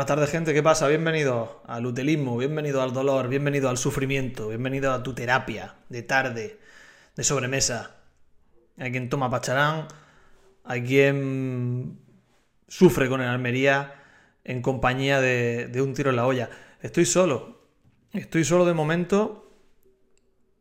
[0.00, 0.54] Buenas tardes, gente.
[0.54, 0.88] ¿Qué pasa?
[0.88, 6.58] Bienvenido al utelismo, bienvenido al dolor, bienvenido al sufrimiento, bienvenido a tu terapia de tarde,
[7.14, 7.96] de sobremesa.
[8.78, 9.88] Hay quien toma pacharán,
[10.64, 11.98] hay quien
[12.66, 14.02] sufre con el Almería
[14.42, 16.48] en compañía de, de un tiro en la olla.
[16.80, 17.60] Estoy solo,
[18.14, 19.52] estoy solo de momento.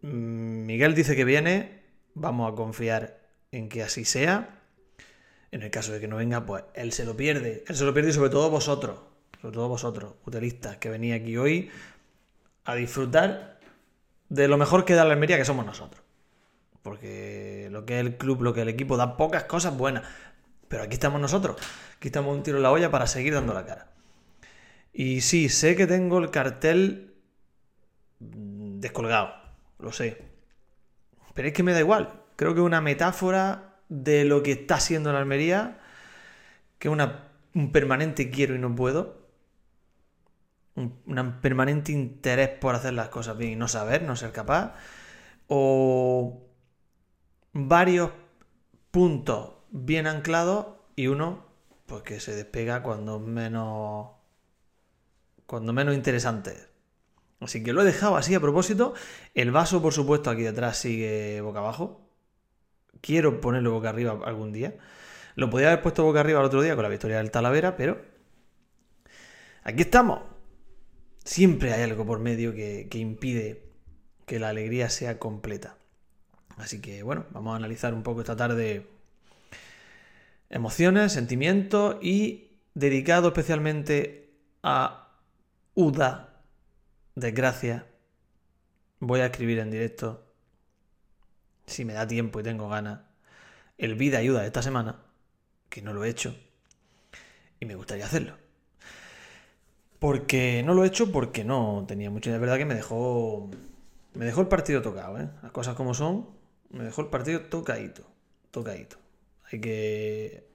[0.02, 3.21] Mm, Miguel dice que viene, vamos a confiar
[3.54, 4.60] en que así sea.
[5.52, 7.63] En el caso de que no venga, pues él se lo pierde.
[7.70, 9.08] Él se lo pierde y sobre todo vosotros
[9.41, 11.70] sobre todo vosotros, utilistas, que venís aquí hoy
[12.66, 13.59] a disfrutar
[14.27, 16.03] de lo mejor que da la Almería, que somos nosotros.
[16.81, 20.03] Porque lo que es el club, lo que es el equipo, da pocas cosas buenas.
[20.67, 21.57] Pero aquí estamos nosotros.
[21.98, 23.88] Aquí estamos un tiro en la olla para seguir dando la cara.
[24.93, 27.15] Y sí, sé que tengo el cartel
[28.20, 29.34] descolgado.
[29.79, 30.21] Lo sé.
[31.34, 32.21] Pero es que me da igual.
[32.35, 35.79] Creo que es una metáfora de lo que está siendo la Almería.
[36.77, 36.93] Que es
[37.55, 39.29] un permanente quiero y no puedo
[40.80, 44.74] un, permanente interés por hacer las cosas bien y no saber, no ser capaz,
[45.48, 46.48] o
[47.54, 48.12] varios
[48.91, 51.46] puntos bien anclados y uno
[51.86, 54.10] pues que se despega cuando menos
[55.46, 56.70] cuando menos interesante
[57.40, 58.93] Así que lo he dejado así a propósito.
[59.34, 62.02] El vaso, por supuesto, aquí detrás sigue boca abajo.
[63.02, 64.75] Quiero ponerlo boca arriba algún día.
[65.36, 68.02] Lo podía haber puesto boca arriba el otro día con la victoria del Talavera, pero
[69.64, 70.22] aquí estamos.
[71.30, 73.62] Siempre hay algo por medio que, impide
[74.25, 75.78] que la alegría sea completa.
[76.58, 78.88] Así que bueno, vamos a analizar un poco esta tarde
[80.50, 84.31] emociones, sentimientos y dedicado especialmente
[84.63, 85.19] a
[85.75, 86.41] Uda,
[87.13, 87.86] desgracia,
[89.00, 90.34] voy a escribir en directo,
[91.68, 93.02] si me da tiempo y tengo ganas,
[93.78, 95.03] el vida ayuda de esta semana,
[95.70, 96.36] que no lo he hecho,
[97.59, 98.49] y me gustaría hacerlo.
[100.00, 102.32] Porque no lo he hecho porque no tenía mucho.
[102.32, 103.50] De verdad que me dejó.
[104.14, 105.30] Me dejó el partido tocado, ¿eh?
[105.44, 106.28] Las cosas como son.
[106.72, 108.04] Me dejó el partido tocadito.
[108.52, 108.98] Tocadito.
[109.52, 110.48] Hay que.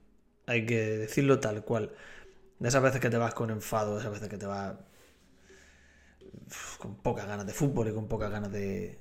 [0.47, 1.93] Hay que decirlo tal cual.
[2.59, 4.75] De esas veces que te vas con enfado, de esas veces que te vas.
[6.79, 8.99] con pocas ganas de fútbol y con pocas ganas de.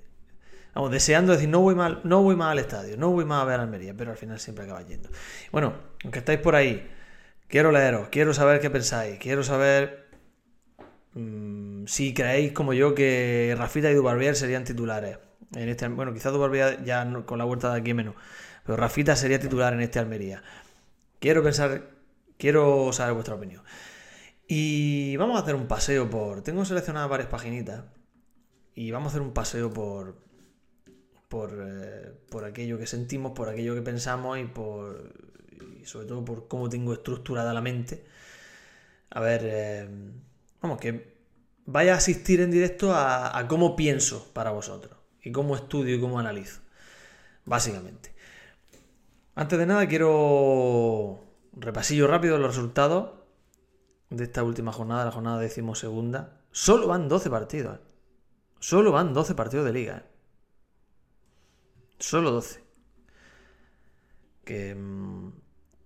[0.74, 3.46] Vamos, deseando decir, no voy mal, no voy mal al estadio, no voy mal a
[3.46, 5.10] ver Almería, pero al final siempre acabas yendo.
[5.52, 6.90] Bueno, aunque estáis por ahí,
[7.48, 10.03] quiero leeros, quiero saber qué pensáis, quiero saber
[11.16, 15.20] Mm, si creéis como yo que Rafita y Dubarbier serían titulares.
[15.56, 18.16] En este, bueno, quizás Dubarbier ya con la vuelta de aquí menos.
[18.66, 20.44] Pero Rafita sería titular en este Almería.
[21.20, 21.90] Quiero pensar,
[22.38, 23.64] quiero saber vuestra opinión.
[24.48, 26.42] Y vamos a hacer un paseo por.
[26.44, 27.84] Tengo seleccionadas varias paginitas.
[28.76, 30.18] Y vamos a hacer un paseo por.
[31.30, 35.14] Por, eh, por aquello que sentimos, por aquello que pensamos y por.
[35.82, 38.06] Y sobre todo por cómo tengo estructurada la mente.
[39.12, 39.42] A ver.
[39.46, 39.90] Eh,
[40.64, 41.14] Vamos, que
[41.66, 46.20] vaya a asistir en directo a, cómo pienso para vosotros y cómo estudio y cómo
[46.20, 46.62] analizo,
[47.46, 48.16] básicamente.
[49.36, 51.22] Antes de nada quiero
[51.52, 53.12] repasillo rápido los resultados
[54.10, 56.42] de esta última jornada, la jornada decimosegunda.
[56.52, 57.78] Solo van 12 partidos.
[57.78, 57.82] ¿eh?
[58.60, 59.98] Solo van 12 partidos de liga.
[59.98, 60.04] ¿eh?
[62.00, 62.64] Solo 12.
[64.46, 65.34] Que mm,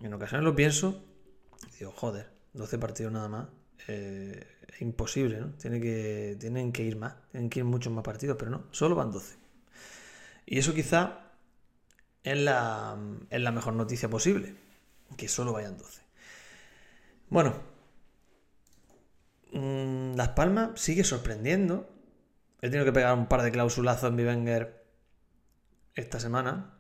[0.02, 1.02] en ocasiones lo pienso
[1.80, 3.48] digo, joder, 12 partidos nada más.
[3.88, 5.54] Eh, imposible, ¿no?
[5.54, 8.96] Tiene que, tienen que ir más, tienen que ir muchos más partidos, pero no, solo
[8.96, 9.38] van 12.
[10.46, 11.32] Y eso quizá
[12.24, 12.98] es la,
[13.30, 14.56] es la mejor noticia posible,
[15.16, 16.02] que solo vayan 12.
[17.30, 17.56] Bueno,
[19.54, 21.90] mm, Las Palmas sigue sorprendiendo.
[22.62, 24.86] He tenido que pegar un par de clausulazos en mi Wenger
[25.96, 26.74] esta semana.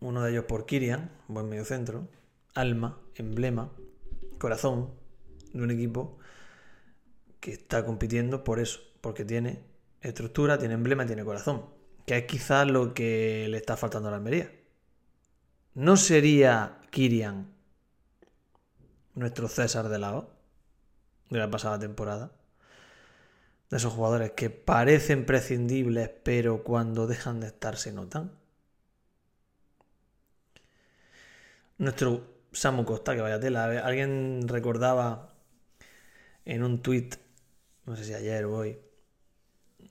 [0.00, 2.08] Uno de ellos por Kirian, buen medio centro.
[2.54, 3.72] Alma, emblema,
[4.38, 4.97] corazón
[5.58, 6.18] de un equipo
[7.40, 9.62] que está compitiendo por eso, porque tiene
[10.00, 11.66] estructura, tiene emblema, tiene corazón,
[12.06, 14.50] que es quizás lo que le está faltando a la Almería.
[15.74, 17.52] ¿No sería Kirian
[19.14, 20.30] nuestro César de lado
[21.30, 22.32] de la pasada temporada?
[23.70, 28.32] De esos jugadores que parecen prescindibles, pero cuando dejan de estar se notan.
[31.76, 33.64] Nuestro Samu Costa, que vaya tela.
[33.84, 35.27] Alguien recordaba
[36.48, 37.16] en un tuit
[37.88, 38.78] no sé si ayer o hoy,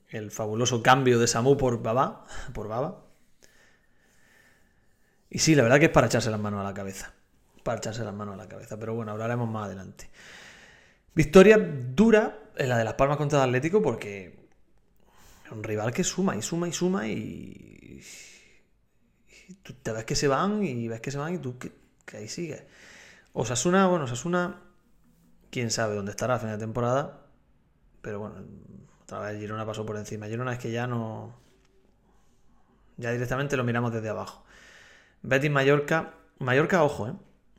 [0.09, 3.05] el fabuloso cambio de Samu por Baba, por Baba.
[5.31, 7.11] Y sí, la verdad que es para echarse las manos a la cabeza.
[7.63, 8.77] Para echarse las manos a la cabeza.
[8.77, 10.11] Pero bueno, hablaremos más adelante.
[11.15, 14.47] Victoria dura en la de Las Palmas contra el Atlético porque
[15.43, 18.03] es un rival que suma y suma y suma y,
[19.63, 21.71] tú te ves que se van y ves que se van y tú que,
[22.05, 22.63] que ahí sigues.
[23.33, 24.66] Osasuna, bueno, Osasuna
[25.51, 27.21] quién sabe dónde estará a fin de temporada.
[28.01, 28.35] Pero bueno,
[29.03, 30.27] otra vez Girona pasó por encima.
[30.27, 31.35] Girona es que ya no.
[32.97, 34.43] Ya directamente lo miramos desde abajo.
[35.21, 36.13] Betis Mallorca.
[36.39, 37.13] Mallorca, ojo, ¿eh?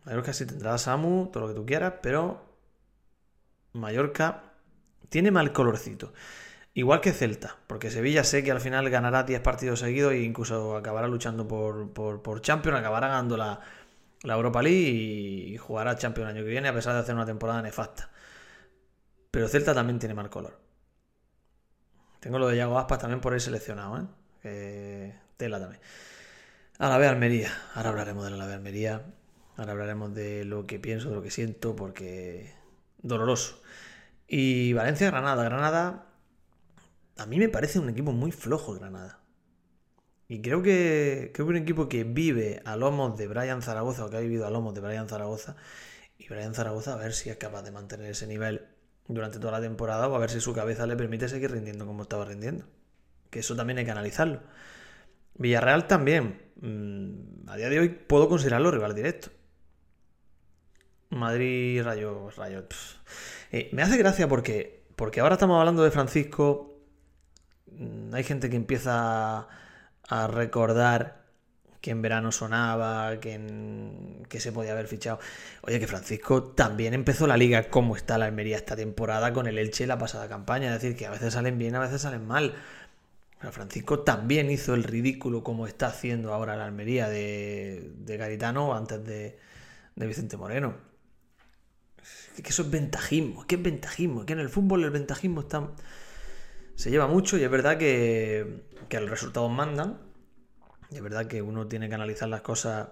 [0.04, 2.44] Mallorca sí tendrá Samu, todo lo que tú quieras, pero.
[3.72, 4.42] Mallorca
[5.08, 6.12] tiene mal colorcito.
[6.74, 10.76] Igual que Celta, porque Sevilla sé que al final ganará 10 partidos seguidos e incluso
[10.76, 13.60] acabará luchando por, por, por Champions, acabará ganando la,
[14.22, 17.26] la Europa League y jugará Champions el año que viene a pesar de hacer una
[17.26, 18.10] temporada nefasta.
[19.30, 20.58] Pero Celta también tiene mal color.
[22.20, 24.08] Tengo lo de Yago Aspas también por ahí seleccionado,
[24.42, 25.14] ¿eh?
[25.36, 25.80] Tela también.
[26.78, 27.50] A la Almería.
[27.74, 29.02] Ahora hablaremos de la Almería.
[29.56, 32.54] Ahora hablaremos de lo que pienso, de lo que siento, porque
[32.98, 33.60] doloroso.
[34.26, 35.44] Y Valencia-Granada.
[35.44, 36.06] Granada,
[37.16, 39.17] a mí me parece un equipo muy flojo, Granada.
[40.28, 44.10] Y creo que, creo que un equipo que vive a lomos de Brian Zaragoza, o
[44.10, 45.56] que ha vivido a lomos de Brian Zaragoza,
[46.18, 48.66] y Brian Zaragoza a ver si es capaz de mantener ese nivel
[49.08, 52.02] durante toda la temporada o a ver si su cabeza le permite seguir rindiendo como
[52.02, 52.66] estaba rindiendo.
[53.30, 54.42] Que eso también hay que analizarlo.
[55.34, 56.42] Villarreal también.
[56.60, 59.30] Mm, a día de hoy puedo considerarlo rival directo.
[61.10, 62.66] Madrid, Rayo, Rayo.
[63.50, 66.82] Eh, me hace gracia porque, porque ahora estamos hablando de Francisco.
[67.72, 69.48] Mm, hay gente que empieza
[70.08, 71.18] a recordar
[71.80, 73.40] que en verano sonaba, que,
[74.28, 75.20] que se podía haber fichado.
[75.62, 79.58] Oye, que Francisco también empezó la liga como está la Almería esta temporada con el
[79.58, 80.74] Elche la pasada campaña.
[80.74, 82.54] Es decir, que a veces salen bien, a veces salen mal.
[83.38, 88.74] Pero Francisco también hizo el ridículo como está haciendo ahora la Almería de, de Garitano
[88.74, 89.38] antes de,
[89.94, 90.74] de Vicente Moreno.
[92.42, 95.68] que eso es ventajismo, que es ventajismo, que en el fútbol el ventajismo está
[96.78, 99.98] se lleva mucho y es verdad que, que los resultados mandan.
[100.92, 102.90] Y es verdad que uno tiene que analizar las cosas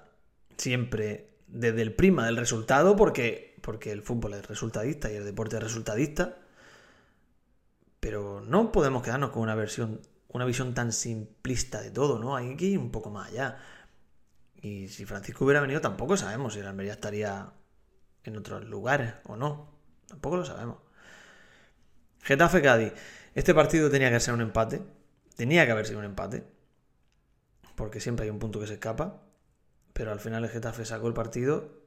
[0.59, 5.59] siempre desde el prima del resultado, porque, porque el fútbol es resultadista y el deporte
[5.59, 6.37] es resultadista.
[8.01, 10.01] Pero no podemos quedarnos con una versión,
[10.31, 12.35] una visión tan simplista de todo, ¿no?
[12.35, 13.59] Hay que ir un poco más allá.
[14.61, 17.53] Y si Francisco hubiera venido, tampoco sabemos si la Almería estaría
[18.25, 19.79] en otros lugares o no.
[20.09, 20.79] Tampoco lo sabemos.
[22.23, 22.93] Getafe Cádiz.
[23.37, 24.81] Este partido tenía que ser un empate.
[25.37, 26.43] Tenía que haber sido un empate.
[27.75, 29.21] Porque siempre hay un punto que se escapa.
[29.93, 31.83] Pero al final el Getafe sacó el partido.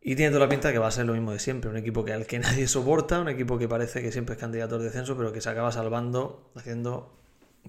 [0.00, 1.68] Y tiene toda la pinta que va a ser lo mismo de siempre.
[1.68, 3.20] Un equipo que al que nadie soporta.
[3.20, 5.14] Un equipo que parece que siempre es candidato al descenso.
[5.14, 7.18] Pero que se acaba salvando haciendo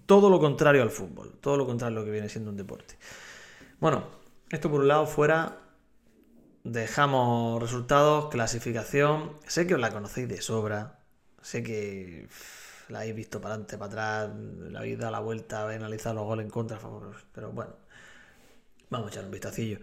[0.05, 1.37] todo lo contrario al fútbol.
[1.41, 2.95] Todo lo contrario a lo que viene siendo un deporte.
[3.81, 4.05] Bueno,
[4.49, 5.57] esto por un lado fuera.
[6.63, 9.33] Dejamos resultados, clasificación.
[9.45, 10.94] Sé que os la conocéis de sobra.
[11.45, 12.27] Sé que
[12.89, 14.35] la habéis visto para adelante, para atrás,
[14.71, 16.79] la habéis dado la vuelta, habéis analizado los goles en contra,
[17.33, 17.75] pero bueno,
[18.89, 19.77] vamos a echar un vistacillo.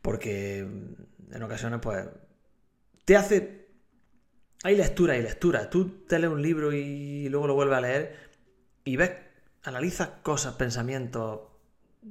[0.00, 2.06] Porque en ocasiones, pues,
[3.04, 3.66] te hace.
[4.62, 5.68] Hay lectura y lectura.
[5.68, 8.30] Tú te lees un libro y luego lo vuelves a leer
[8.84, 9.10] y ves,
[9.64, 11.40] analizas cosas, pensamientos,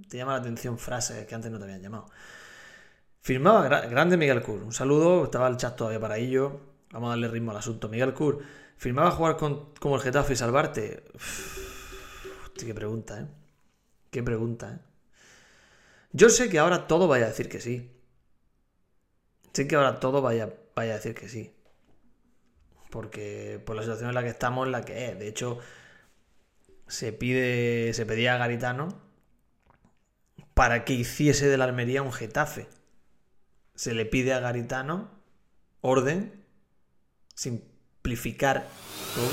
[0.10, 2.08] te llama la atención frases que antes no te habían llamado.
[3.22, 4.62] Firmaba grande Miguel Cur.
[4.64, 6.60] Un saludo, estaba el chat todavía para ello.
[6.92, 7.88] Vamos a darle ritmo al asunto.
[7.88, 8.44] Miguel Cur
[8.81, 11.04] ¿Firmaba jugar con, como el Getafe y salvarte?
[12.57, 13.28] qué pregunta, ¿eh?
[14.09, 14.80] Qué pregunta, ¿eh?
[16.14, 17.92] Yo sé que ahora todo vaya a decir que sí.
[19.54, 21.54] Sé que ahora todo vaya, vaya a decir que sí.
[22.90, 25.19] Porque por la situación en la que estamos, la que es.
[25.19, 25.59] De hecho,
[26.88, 27.94] se pide.
[27.94, 29.00] Se pedía a Garitano
[30.56, 32.68] para que hiciese de la Almería un Getafe.
[33.76, 35.11] Se le pide a Garitano
[35.81, 36.44] orden
[37.35, 37.70] sin
[38.02, 38.66] simplificar
[39.14, 39.30] todo.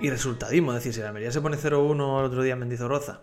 [0.00, 3.20] Y resultadismo, es decir, si la Almería se pone 0-1 el otro día en Mendizorroza.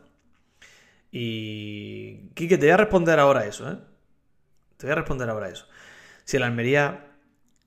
[1.12, 2.30] Y.
[2.34, 3.78] Quique, te voy a responder ahora eso, ¿eh?
[4.78, 5.66] Te voy a responder ahora eso.
[6.24, 7.08] Si la Almería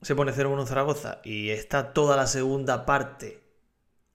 [0.01, 3.43] se pone 0-1 en Zaragoza y está toda la segunda parte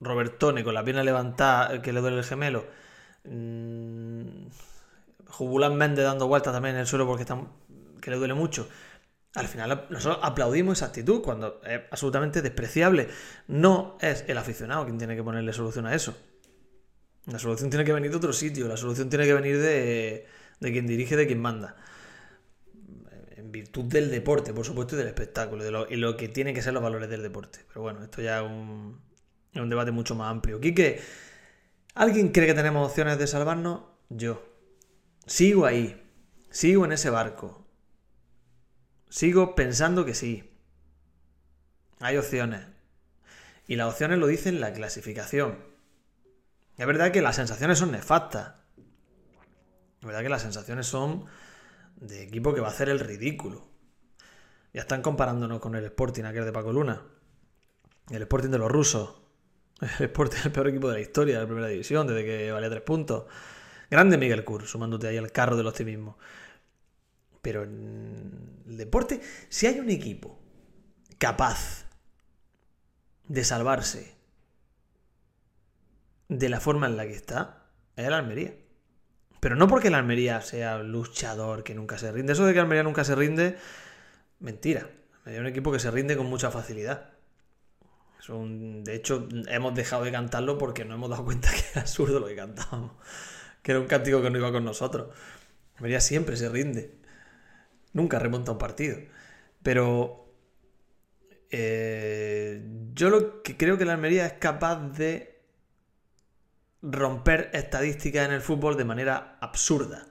[0.01, 2.65] Robertone con la pierna levantada que le duele el gemelo.
[3.23, 4.47] Mmm,
[5.27, 7.39] Jubulán Méndez dando vueltas también en el suelo porque está,
[8.01, 8.67] que le duele mucho
[9.35, 13.07] al final nosotros aplaudimos esa actitud cuando es absolutamente despreciable.
[13.47, 16.17] No es el aficionado quien tiene que ponerle solución a eso.
[17.25, 20.25] La solución tiene que venir de otro sitio, la solución tiene que venir de,
[20.59, 21.75] quien dirige, de quien manda.
[23.35, 26.55] En virtud del deporte, por supuesto, y del espectáculo, de lo, y lo que tienen
[26.55, 27.59] que ser los valores del deporte.
[27.67, 29.01] Pero bueno, esto ya es un,
[29.53, 30.61] es un debate mucho más amplio.
[30.61, 31.01] Quique,
[31.95, 33.81] ¿alguien cree que tenemos opciones de salvarnos?
[34.09, 34.41] Yo.
[35.25, 36.01] Sigo ahí,
[36.49, 37.66] sigo en ese barco
[39.09, 40.51] Sigo pensando que sí.
[41.99, 42.65] Hay opciones.
[43.67, 45.57] Y las opciones lo dicen la clasificación.
[46.77, 48.53] Es verdad que las sensaciones son nefastas.
[49.99, 51.25] Es verdad que las sensaciones son
[51.95, 53.67] de equipo que va a hacer el ridículo.
[54.73, 57.01] Ya están comparándonos con el Sporting, aquel de Paco Luna.
[58.09, 59.21] El Sporting de los rusos.
[59.81, 62.69] El Sporting el peor equipo de la historia de la primera división, desde que valía
[62.69, 63.25] tres puntos.
[63.89, 66.17] Grande Miguel Cur, sumándote ahí al carro del optimismo.
[67.47, 70.37] Pero en el deporte, si hay un equipo
[71.17, 71.85] capaz
[73.29, 74.17] de salvarse
[76.27, 78.53] de la forma en la que está, es el Almería.
[79.39, 82.33] Pero no porque el Almería sea luchador que nunca se rinde.
[82.33, 83.55] Eso de que Almería nunca se rinde,
[84.41, 84.89] mentira.
[85.25, 87.13] Es un equipo que se rinde con mucha facilidad.
[88.27, 92.27] de hecho, hemos dejado de cantarlo porque no hemos dado cuenta que era absurdo lo
[92.27, 92.91] que cantábamos.
[93.63, 95.15] Que era un cántico que no iba con nosotros.
[95.77, 97.06] Almería siempre se rinde.
[97.97, 98.95] Nunca remonta un partido.
[99.63, 100.31] Pero
[101.49, 102.63] eh,
[102.93, 105.41] yo lo que creo que la Almería es capaz de
[106.83, 110.05] romper estadísticas en el fútbol de manera absurda.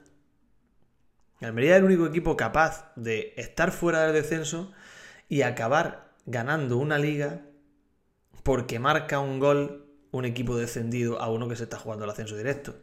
[1.39, 4.73] Almería es el único equipo capaz de estar fuera del descenso
[5.29, 7.39] y acabar ganando una liga
[8.43, 12.35] porque marca un gol un equipo descendido a uno que se está jugando el ascenso
[12.35, 12.75] directo.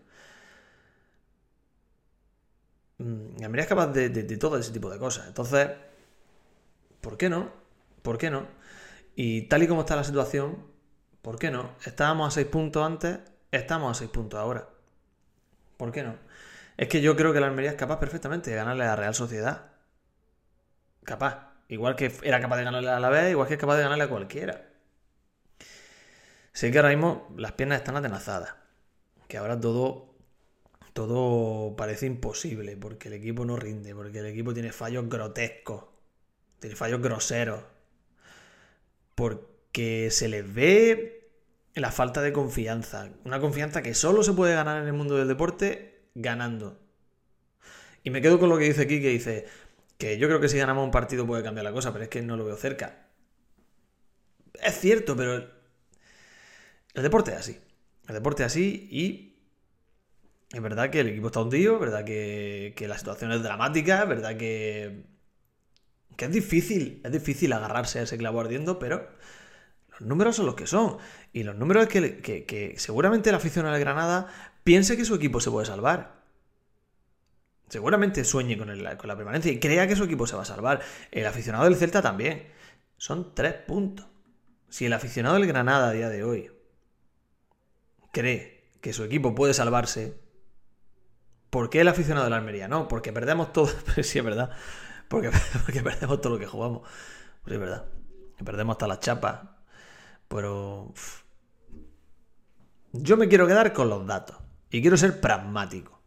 [2.98, 4.08] Mm, Almería es capaz de,
[4.38, 5.26] todo ese tipo de cosas.
[5.28, 5.70] Entonces,
[7.00, 7.50] ¿por qué no?
[8.02, 8.46] ¿Por qué no?
[9.16, 10.66] Y tal y como está la situación,
[11.22, 11.72] ¿por qué no?
[11.84, 13.20] Estábamos a seis puntos antes
[13.54, 14.68] Estamos a 6 puntos ahora.
[15.76, 16.16] ¿Por qué no?
[16.76, 19.14] Es que yo creo que la Almería es capaz perfectamente de ganarle a la Real
[19.14, 19.70] Sociedad.
[21.04, 21.52] Capaz.
[21.68, 24.04] Igual que era capaz de ganarle a la vez, igual que es capaz de ganarle
[24.04, 24.66] a cualquiera.
[26.52, 28.54] Sé que ahora mismo las piernas están atenazadas.
[29.28, 30.13] Que ahora todo,
[30.94, 32.78] todo parece imposible.
[32.78, 33.94] Porque el equipo no rinde.
[33.94, 35.84] Porque el equipo tiene fallos grotescos.
[36.60, 37.62] Tiene fallos groseros.
[39.14, 41.28] Porque se les ve
[41.74, 43.10] la falta de confianza.
[43.24, 46.80] Una confianza que solo se puede ganar en el mundo del deporte ganando.
[48.02, 49.46] Y me quedo con lo que dice aquí, que dice
[49.98, 52.22] que yo creo que si ganamos un partido puede cambiar la cosa, pero es que
[52.22, 53.08] no lo veo cerca.
[54.62, 55.34] Es cierto, pero
[56.94, 57.60] el deporte es así.
[58.06, 59.33] El deporte es así y
[60.54, 64.08] es verdad que el equipo está hundido, es verdad que, la situación es dramática, es
[64.08, 65.04] verdad que,
[66.16, 69.08] que es difícil, es difícil agarrarse a ese clavo ardiendo, pero
[69.90, 70.98] los números son los que son.
[71.32, 74.28] Y los números es que, seguramente el aficionado de Granada
[74.62, 76.22] piense que su equipo se puede salvar.
[77.68, 80.82] Seguramente sueñe con, con la permanencia y crea que su equipo se va a salvar.
[81.10, 82.46] El aficionado del Celta también.
[82.96, 84.06] Son tres puntos.
[84.68, 86.52] Si el aficionado del Granada a día de hoy
[88.12, 90.23] cree que su equipo puede salvarse,
[91.54, 92.88] ¿por qué el aficionado de la Almería no?
[92.88, 93.68] Porque perdemos todo.
[94.02, 94.50] sí, es verdad.
[95.06, 95.30] Porque,
[95.64, 96.82] porque perdemos todo lo que jugamos.
[97.44, 97.84] Pues es verdad.
[98.44, 99.42] perdemos hasta las chapas.
[100.26, 100.92] Pero...
[102.90, 104.36] Yo me quiero quedar con los datos.
[104.68, 106.02] Y quiero ser pragmático.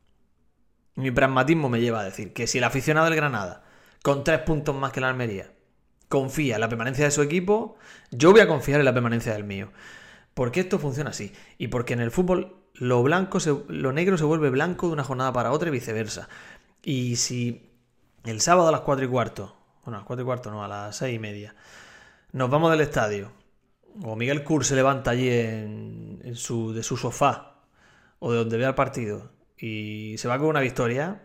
[0.95, 3.63] Mi pragmatismo me lleva a decir que si el aficionado del Granada,
[4.03, 5.53] con tres puntos más que la Almería,
[6.09, 7.77] confía en la permanencia de su equipo,
[8.11, 9.71] yo voy a confiar en la permanencia del mío.
[10.33, 11.31] Porque esto funciona así.
[11.57, 15.33] Y porque en el fútbol lo blanco lo negro se vuelve blanco de una jornada
[15.33, 16.29] para otra y viceversa.
[16.83, 17.71] Y si
[18.23, 20.67] el sábado a las 4 y cuarto, bueno, a las 4 y cuarto no, a
[20.67, 21.55] las 6 y media,
[22.31, 23.31] nos vamos del estadio
[24.03, 27.63] o Miguel Kur se levanta allí en, su, de su sofá
[28.19, 31.23] o de donde vea el partido y se va con una victoria,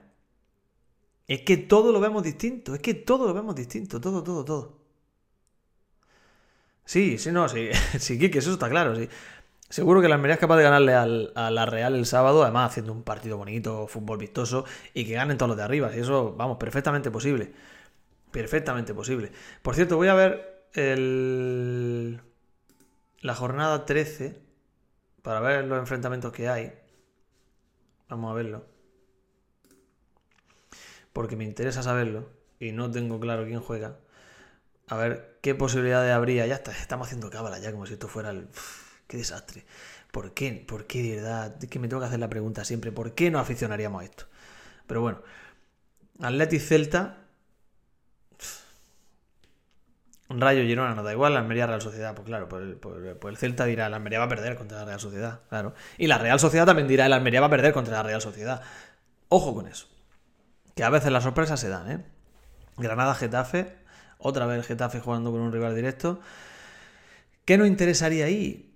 [1.27, 4.83] es que todo lo vemos distinto, es que todo lo vemos distinto, todo, todo, todo.
[6.85, 7.69] Sí, sí, no, sí,
[7.99, 9.09] sí, que eso está claro, sí.
[9.73, 12.93] Seguro que la Almería es capaz de ganarle a la Real el sábado, además haciendo
[12.93, 15.91] un partido bonito, fútbol vistoso, y que ganen todos los de arriba.
[15.97, 17.55] Y eso, vamos, perfectamente posible.
[18.31, 19.33] Perfectamente posible.
[19.63, 22.21] Por cierto, voy a ver el
[23.23, 24.43] la jornada 13
[25.23, 26.75] para ver los enfrentamientos que hay.
[28.11, 28.67] Vamos a verlo.
[31.15, 32.29] Porque me interesa saberlo
[32.61, 33.97] y no tengo claro quién juega.
[34.89, 36.47] A ver qué posibilidades habría.
[36.47, 38.49] Ya está, estamos haciendo cábala ya como si esto fuera el...
[39.13, 39.67] qué desastre.
[40.11, 40.65] ¿Por qué?
[40.67, 41.55] ¿Por qué de verdad?
[41.63, 42.93] Es que me tengo que hacer la pregunta siempre.
[42.93, 44.25] ¿Por qué no aficionaríamos a esto?
[44.87, 45.23] Pero bueno.
[46.21, 47.19] Atleti Celta
[50.31, 53.37] Rayo Girona no da igual, la Almería Real Sociedad, pues claro, pues, pues, pues, el
[53.37, 55.75] Celta dirá, la Almería va a perder contra la Real Sociedad, claro.
[55.99, 58.63] Y la Real Sociedad también dirá, la Almería va a perder contra la Real Sociedad.
[59.29, 59.89] Ojo con eso.
[60.75, 62.05] Que a veces las sorpresas se dan, ¿eh?
[62.79, 63.77] Granada Getafe,
[64.17, 66.21] otra vez Getafe jugando con un rival directo.
[67.45, 68.72] ¿Qué nos interesaría ahí?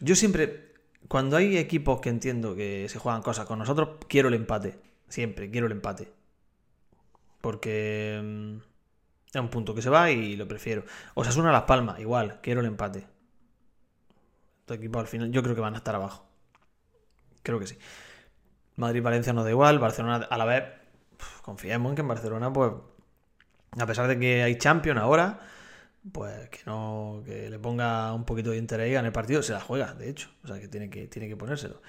[0.00, 0.74] Yo siempre,
[1.08, 4.78] cuando hay equipos que entiendo que se juegan cosas con nosotros, quiero el empate.
[5.08, 6.12] Siempre, quiero el empate.
[7.40, 8.56] Porque mm,
[9.32, 10.84] es un punto que se va y lo prefiero.
[11.14, 13.06] O sea, suena Las Palmas, igual, quiero el empate.
[14.60, 16.26] Estos equipos al final, yo creo que van a estar abajo.
[17.42, 17.78] Creo que sí.
[18.76, 20.64] Madrid-Valencia no da igual, Barcelona a la vez,
[21.42, 22.72] confiemos en que en Barcelona, pues,
[23.78, 25.40] A pesar de que hay Champions ahora,
[26.12, 29.60] pues que no que le ponga un poquito de interés en el partido, se la
[29.60, 30.30] juega, de hecho.
[30.44, 31.80] O sea que tiene que, tiene que ponérselo.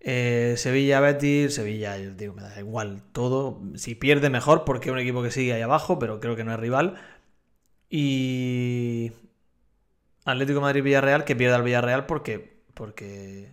[0.00, 3.60] Eh, Sevilla, Betis, Sevilla, yo digo, me da igual todo.
[3.76, 6.52] Si pierde, mejor, porque es un equipo que sigue ahí abajo, pero creo que no
[6.52, 6.96] es rival.
[7.90, 9.12] Y.
[10.24, 12.62] Atlético Madrid Villarreal, que pierda al Villarreal porque.
[12.74, 13.50] porque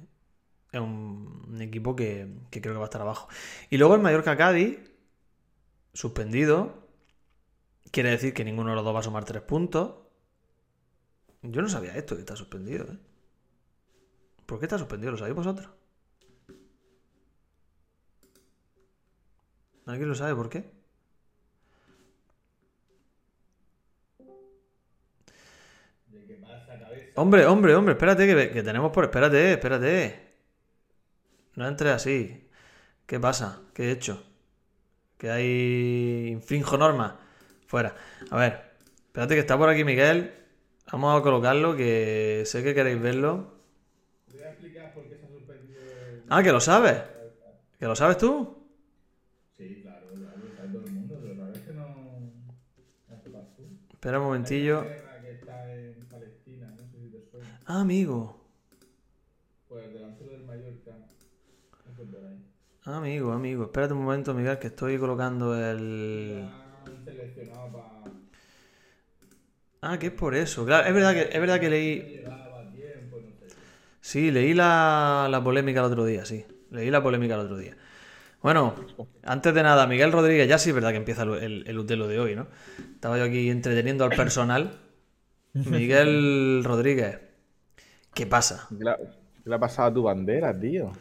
[0.71, 3.27] es un, equipo que, que, creo que va a estar abajo.
[3.69, 4.79] Y luego el Mallorca Cádiz,
[5.93, 6.86] suspendido.
[7.91, 9.95] Quiere decir que ninguno de los dos va a sumar tres puntos.
[11.41, 12.97] Yo no sabía esto, que está suspendido, ¿eh?
[14.45, 15.11] ¿Por qué está suspendido?
[15.11, 15.69] ¿Lo sabéis vosotros?
[19.85, 20.69] ¿Alguien lo sabe por qué?
[27.15, 29.05] Hombre, hombre, hombre, espérate que, tenemos por...
[29.05, 30.27] Espérate, espérate.
[31.55, 32.49] No entres así.
[33.05, 33.61] ¿Qué pasa?
[33.73, 34.23] ¿Qué he hecho?
[35.17, 36.27] Que hay...
[36.29, 37.26] Infrinjo normas.
[37.67, 37.95] Fuera.
[38.31, 38.61] A ver.
[39.07, 40.33] Espérate que está por aquí Miguel.
[40.91, 43.55] Vamos a colocarlo, que sé que queréis verlo.
[46.29, 47.01] Ah, que lo sabes.
[47.77, 48.57] ¿Que lo sabes tú?
[53.93, 54.85] Espera un momentillo.
[57.65, 58.45] Ah, amigo.
[59.67, 60.91] Pues delantero del Mallorca.
[62.85, 63.65] Ah, amigo, amigo.
[63.65, 66.47] Espérate un momento, Miguel, que estoy colocando el.
[69.81, 70.65] Ah, que es por eso.
[70.65, 72.23] Claro, es verdad que, es verdad que leí.
[74.01, 76.45] Sí, leí la, la polémica el otro día, sí.
[76.71, 77.75] Leí la polémica el otro día.
[78.41, 78.75] Bueno,
[79.23, 82.19] antes de nada, Miguel Rodríguez, ya sí es verdad que empieza el, el, Utelo de
[82.19, 82.47] hoy, ¿no?
[82.93, 84.71] Estaba yo aquí entreteniendo al personal.
[85.53, 87.19] Miguel Rodríguez,
[88.13, 88.67] ¿qué pasa?
[88.69, 88.85] ¿Qué
[89.49, 90.91] le, ha pasado a tu bandera, tío?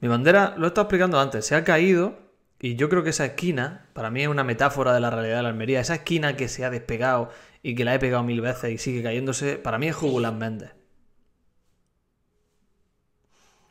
[0.00, 2.18] Mi bandera, lo he estado explicando antes, se ha caído
[2.62, 5.42] y yo creo que esa esquina, para mí es una metáfora de la realidad de
[5.42, 7.28] la Almería, esa esquina que se ha despegado
[7.60, 10.70] y que la he pegado mil veces y sigue cayéndose, para mí es Jugulán Méndez.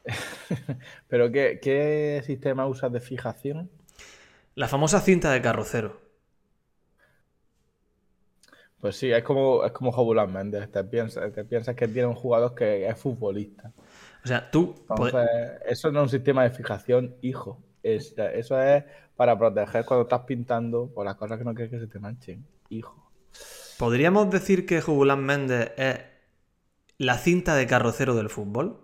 [1.08, 3.72] ¿Pero qué, sistema usas de fijación?
[4.56, 6.02] La famosa cinta de carrocero.
[8.82, 10.70] Pues sí, es como, es como Jobulán Méndez.
[10.70, 13.72] Te piensas, piensas que tiene un jugador que es futbolista.
[14.26, 14.76] O sea, tú.
[15.66, 17.64] eso no es un sistema de fijación, hijo.
[17.84, 18.84] Eso es
[19.16, 22.46] para proteger cuando estás pintando por las cosas que no quieres que se te manchen,
[22.70, 23.12] hijo.
[23.78, 26.00] ¿Podríamos decir que Jubulán Méndez es
[26.98, 28.80] la cinta de carrocero del fútbol?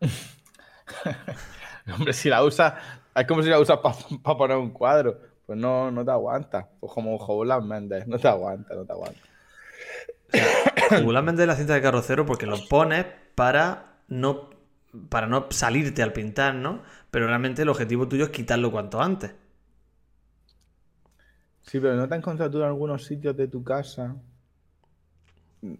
[1.94, 2.74] Hombre, si la usas,
[3.14, 5.18] es como si la usas para poner un cuadro.
[5.46, 6.68] Pues no, no te aguanta.
[6.80, 9.20] Pues como Jobulan Méndez, no te aguanta, no te aguanta.
[10.90, 14.50] Jobulan Méndez es la cinta de carrocero porque lo pones para no,
[15.08, 16.82] para no salirte al pintar, ¿no?
[17.12, 19.32] Pero realmente el objetivo tuyo es quitarlo cuanto antes.
[21.60, 24.16] Sí, pero ¿no te has encontrado tú en algunos sitios de tu casa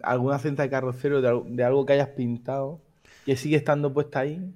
[0.01, 2.81] alguna cinta de carrocero de algo que hayas pintado
[3.25, 4.53] que sigue estando puesta ahí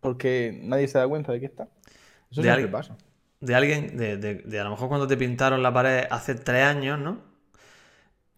[0.00, 1.68] porque nadie se da cuenta de que está.
[2.30, 2.96] Eso es lo que pasa.
[3.40, 7.20] De alguien, de, a lo mejor cuando te pintaron la pared hace tres años, ¿no?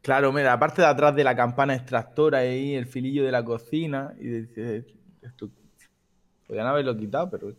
[0.00, 3.42] Claro, mira, la parte de atrás de la campana extractora ahí, el filillo de la
[3.42, 4.84] cocina, y dices,
[5.22, 5.48] esto,
[6.54, 7.52] podrían haberlo quitado, pero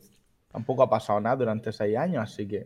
[0.50, 2.66] tampoco ha pasado nada durante seis años, así que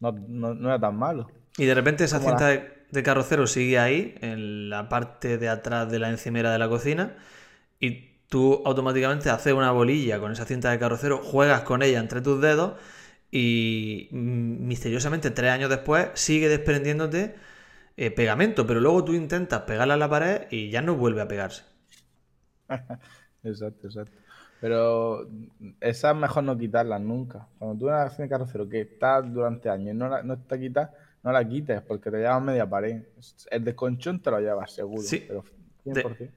[0.00, 1.30] no, era tan malo.
[1.58, 5.90] Y de repente esa cinta de, de, carrocero sigue ahí, en la parte de atrás
[5.90, 7.16] de la encimera de la cocina,
[7.78, 12.22] y tú automáticamente haces una bolilla con esa cinta de carrocero, juegas con ella entre
[12.22, 12.80] tus dedos
[13.30, 17.34] y misteriosamente tres años después sigue desprendiéndote
[17.98, 21.28] eh, pegamento, pero luego tú intentas pegarla a la pared y ya no vuelve a
[21.28, 21.64] pegarse.
[23.42, 24.25] exacto, exacto.
[24.60, 25.28] Pero
[25.80, 27.46] esa es mejor no quitarlas nunca.
[27.58, 30.58] Cuando tú una cinta de carrocero que está durante años y no, la, no está
[30.58, 30.92] quitada,
[31.22, 33.02] no la quites porque te llevas media pared.
[33.50, 35.02] El desconchón te lo llevas seguro.
[35.02, 35.24] Sí.
[35.26, 35.44] Pero
[35.84, 36.30] 100%.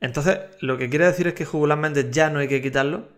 [0.00, 3.08] Entonces, lo que quiere decir es que Jugulán Méndez ya no hay que quitarlo.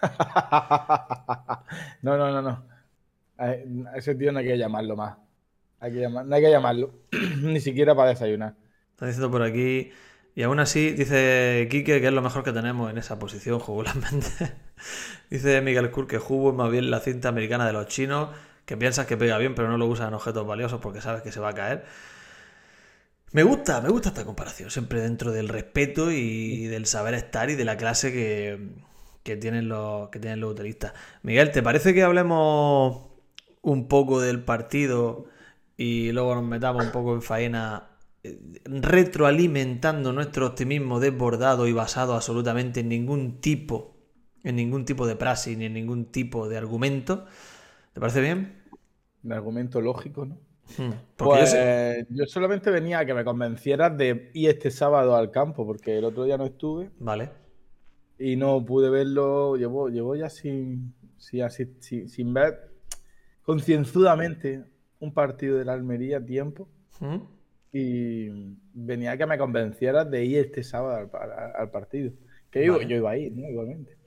[2.02, 2.64] no, no, no, no.
[3.36, 3.52] A
[3.96, 5.16] ese tío no hay que llamarlo más.
[5.80, 6.94] Hay que no hay que llamarlo.
[7.42, 8.54] Ni siquiera para desayunar.
[8.90, 9.90] Está diciendo por aquí.
[10.36, 14.00] Y aún así, dice Quique que es lo mejor que tenemos en esa posición, Jugulán
[14.00, 14.52] Méndez.
[15.30, 18.30] dice Miguel Kur que Jugo más bien la cinta americana de los chinos,
[18.64, 21.30] que piensas que pega bien, pero no lo usan en objetos valiosos porque sabes que
[21.30, 21.84] se va a caer.
[23.32, 27.56] Me gusta, me gusta esta comparación, siempre dentro del respeto y del saber estar y
[27.56, 30.92] de la clase que, tienen, los, que tienen los utilistas.
[31.22, 33.06] Miguel, ¿te parece que hablemos
[33.62, 35.26] un poco del partido
[35.76, 37.93] y luego nos metamos un poco en faena
[38.64, 43.96] retroalimentando nuestro optimismo desbordado y basado absolutamente en ningún tipo,
[44.42, 47.26] en ningún tipo de praxis ni en ningún tipo de argumento?
[47.94, 48.62] ¿Te parece bien?
[49.22, 50.38] de argumento lógico, ¿no?
[50.76, 54.70] Hmm, porque yo sé- Pues yo solamente venía a que me convencieras de ir este
[54.70, 57.30] sábado al campo, porque el otro día no estuve Vale.
[58.18, 59.56] y no pude verlo.
[59.56, 61.48] Llevo, llevo ya sin, sin,
[61.80, 62.70] sin, sin ver
[63.42, 64.64] concienzudamente
[65.00, 66.68] un partido de la Almería a tiempo.
[67.00, 67.20] Hmm,
[67.74, 68.28] Y
[68.72, 72.12] venía que me convencieras de ir este sábado al, al- al partido.
[72.50, 72.86] Que Vale.
[72.88, 73.48] yo iba a ir, ¿no?
[73.48, 73.98] Igualmente.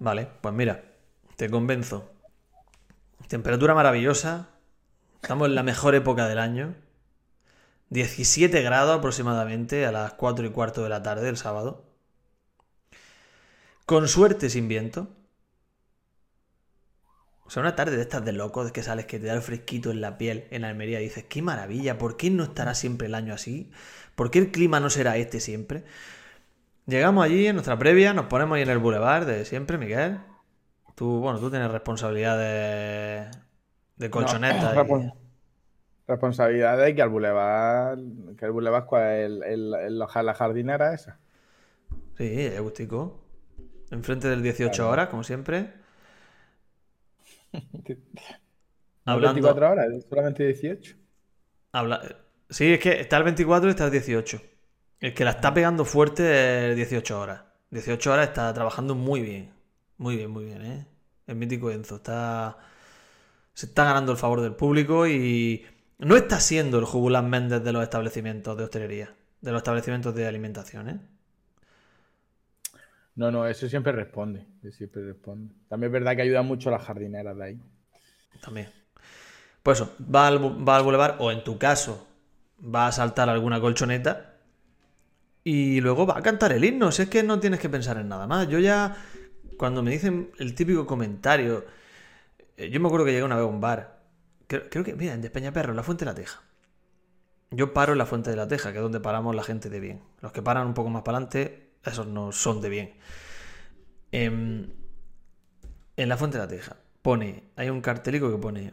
[0.00, 0.82] Vale, pues mira,
[1.36, 2.10] te convenzo.
[3.28, 4.48] Temperatura maravillosa.
[5.22, 6.74] Estamos en la mejor época del año.
[7.90, 11.84] 17 grados aproximadamente a las 4 y cuarto de la tarde el sábado.
[13.86, 15.08] Con suerte sin viento.
[17.48, 19.42] O sea, una tarde de estas de locos, de que sales que te da el
[19.42, 23.08] fresquito en la piel en Almería y dices, qué maravilla, ¿por qué no estará siempre
[23.08, 23.70] el año así?
[24.14, 25.84] ¿Por qué el clima no será este siempre?
[26.86, 30.18] Llegamos allí en nuestra previa, nos ponemos ahí en el boulevard de siempre, Miguel.
[30.94, 33.26] Tú, bueno, tú tienes responsabilidad de,
[33.96, 34.74] de colchoneta.
[34.74, 35.14] respons-
[36.06, 37.98] Responsabilidad de que al Boulevard,
[38.38, 39.26] que el Boulevard, ¿cuál es?
[39.26, 41.18] El, el- el- la jardinera esa.
[42.16, 43.20] Sí, es gustico.
[43.90, 44.90] Enfrente del 18 Claro.
[44.90, 45.72] horas, como siempre.
[49.04, 49.34] Hablando.
[49.34, 50.96] 24 horas, solamente 18.
[51.72, 52.02] habla-
[52.50, 54.40] Sí, es que está el 24 y está el 18.
[55.00, 57.42] El que la está pegando fuerte es 18 horas.
[57.70, 59.52] 18 horas está trabajando muy bien.
[59.98, 60.86] Muy bien, muy bien, ¿eh?
[61.26, 62.56] El mítico Enzo está.
[63.52, 65.66] Se está ganando el favor del público y
[65.98, 70.26] no está siendo el Jugulán Méndez de los establecimientos de hostelería, de los establecimientos de
[70.26, 71.00] alimentación, ¿eh?
[73.18, 74.46] No, no, eso siempre responde.
[74.70, 75.52] siempre responde.
[75.68, 77.60] También es verdad que ayuda mucho las jardineras de ahí.
[78.40, 78.68] También.
[79.60, 82.06] Pues eso, va al, va al bulevar o en tu caso
[82.62, 84.36] va a saltar alguna colchoneta
[85.42, 86.92] y luego va a cantar el himno.
[86.92, 88.46] Si es que no tienes que pensar en nada más.
[88.46, 88.96] Yo ya,
[89.58, 91.64] cuando me dicen el típico comentario,
[92.56, 93.98] eh, yo me acuerdo que llegué una vez a un bar.
[94.46, 96.40] Creo, creo que, mira, en Despeñaperro, en la Fuente de la Teja.
[97.50, 99.80] Yo paro en la Fuente de la Teja, que es donde paramos la gente de
[99.80, 100.02] bien.
[100.20, 102.94] Los que paran un poco más para adelante, esos no son de bien.
[104.12, 104.68] Em,
[105.96, 108.72] en la Fuente de la Teja pone, hay un cartelico que pone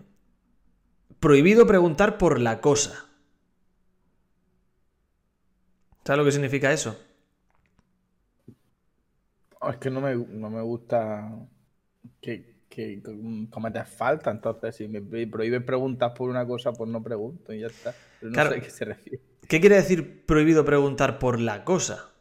[1.19, 3.07] prohibido preguntar por la cosa.
[6.05, 6.97] ¿Sabes lo que significa eso?
[9.61, 11.47] Oh, Es que no me, no me gusta
[12.21, 13.01] que, que
[13.51, 14.31] cometas falta.
[14.31, 17.97] Entonces, si me prohíben preguntas por una cosa, pues no pregunto y ya está.
[18.19, 18.51] Pero no Claro.
[18.51, 19.23] sé a qué se refiere.
[19.49, 22.14] ¿Qué quiere decir prohibido preguntar por la cosa?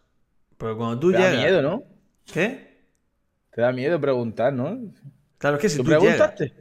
[0.64, 1.29] Porque cuando tú Te da llegas...
[1.29, 1.83] miedo, ¿no?
[2.33, 2.83] ¿Qué?
[3.53, 4.79] Te da miedo preguntar, ¿no?
[5.38, 6.35] Claro, es que si ¿Tú tú, llegas...
[6.35, 6.53] preguntaste?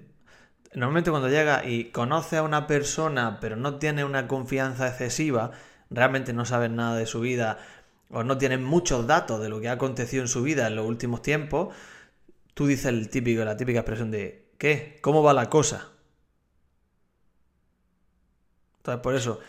[0.73, 5.51] Normalmente cuando llegas y conoces a una persona pero no tienes una confianza excesiva,
[5.89, 7.59] realmente no sabes nada de su vida
[8.09, 10.85] o no tienes muchos datos de lo que ha acontecido en su vida en los
[10.87, 11.75] últimos tiempos,
[12.55, 14.99] tú dices el típico, la típica expresión de ¿qué?
[15.01, 15.89] ¿Cómo va la cosa?
[18.77, 19.39] Entonces por eso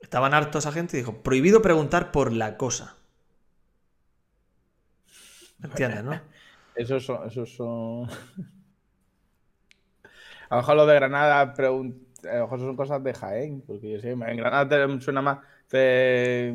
[0.00, 2.96] estaban hartos esa gente y dijo, prohibido preguntar por la cosa.
[5.62, 6.20] ¿Entiendes, no?
[6.74, 8.08] Esos son, esos son.
[10.48, 13.92] A lo mejor los de Granada pregun- a lo mejor son cosas de Jaén, porque
[13.92, 15.38] yo sé, en Granada te suena más.
[15.68, 16.52] te-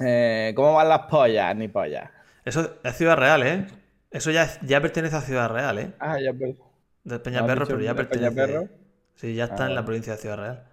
[0.00, 1.54] eh, ¿Cómo van las pollas?
[1.56, 2.10] Ni pollas.
[2.44, 3.66] Eso es Ciudad Real, ¿eh?
[4.10, 5.92] Eso ya, ya pertenece a Ciudad Real, ¿eh?
[5.98, 6.56] Ah, ya, pero.
[7.04, 8.36] De Peñaperro, pero ya pertenece.
[8.36, 8.68] Peñaperro?
[9.16, 9.86] Sí, ya está Ah, en la vale.
[9.86, 10.64] provincia de Ciudad Real.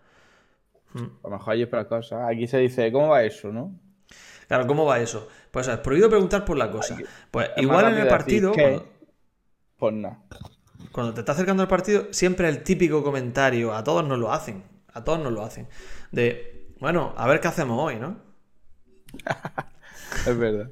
[0.93, 1.09] Mm.
[1.23, 2.29] A lo mejor hay otras cosas.
[2.29, 3.79] Aquí se dice, ¿cómo va eso, no?
[4.49, 5.29] Claro, ¿cómo va eso?
[5.51, 7.05] Pues es prohibido preguntar por la cosa.
[7.31, 8.85] Pues Es igual en el partido, cuando,
[9.77, 10.19] Pues nada.
[10.91, 14.63] cuando te está acercando al partido, siempre el típico comentario, a todos nos lo hacen,
[14.93, 15.67] a todos nos lo hacen,
[16.11, 18.17] de, bueno, a ver qué hacemos hoy, ¿no?
[20.25, 20.69] Es verdad.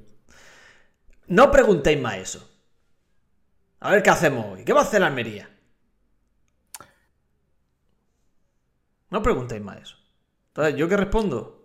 [1.27, 2.49] No preguntéis más eso.
[3.79, 4.63] A ver qué hacemos hoy.
[4.63, 5.49] ¿Qué va a hacer la Almería?
[9.09, 9.95] No preguntéis más eso.
[10.49, 11.56] Entonces, ¿yo qué respondo?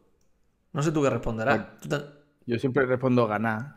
[0.73, 1.67] No sé tú qué responderás.
[1.89, 2.13] Ta-
[2.47, 3.77] Yo siempre respondo ganar.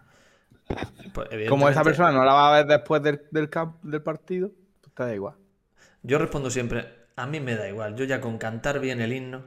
[1.13, 4.51] pues, Como esa persona no la va a ver después del, del, camp- del partido,
[4.81, 5.35] pues te da igual.
[6.03, 7.95] Yo respondo siempre, a mí me da igual.
[7.95, 9.43] Yo ya con cantar bien el himno.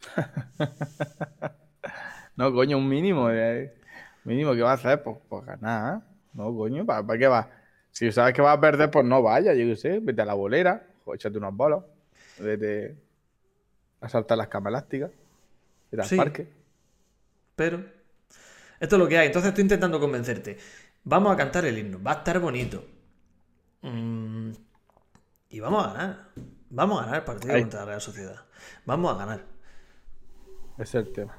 [2.36, 3.30] No, coño, un mínimo.
[3.30, 3.72] eh.
[4.24, 6.02] Mínimo que va a hacer, pues, pues ganar.
[6.34, 7.48] No, coño, ¿para, para qué va?
[7.90, 10.34] Si sabes que vas a perder, pues no vaya, yo qué sé, vete a la
[10.34, 11.82] bolera, o échate unos bolos,
[12.38, 12.94] vete
[14.00, 15.10] a saltar las camas elásticas,
[15.90, 16.16] vete al Sí.
[16.16, 16.48] parque.
[17.54, 17.84] Pero
[18.80, 19.26] esto es lo que hay.
[19.26, 20.58] Entonces estoy intentando convencerte.
[21.04, 22.02] Vamos a cantar el himno.
[22.02, 22.84] Va a estar bonito.
[23.82, 24.50] Mm,
[25.50, 26.28] y vamos a ganar.
[26.70, 27.60] Vamos a ganar el partido Ahí.
[27.62, 28.44] contra la Real Sociedad.
[28.84, 29.44] Vamos a ganar.
[30.78, 31.36] Ese es el tema.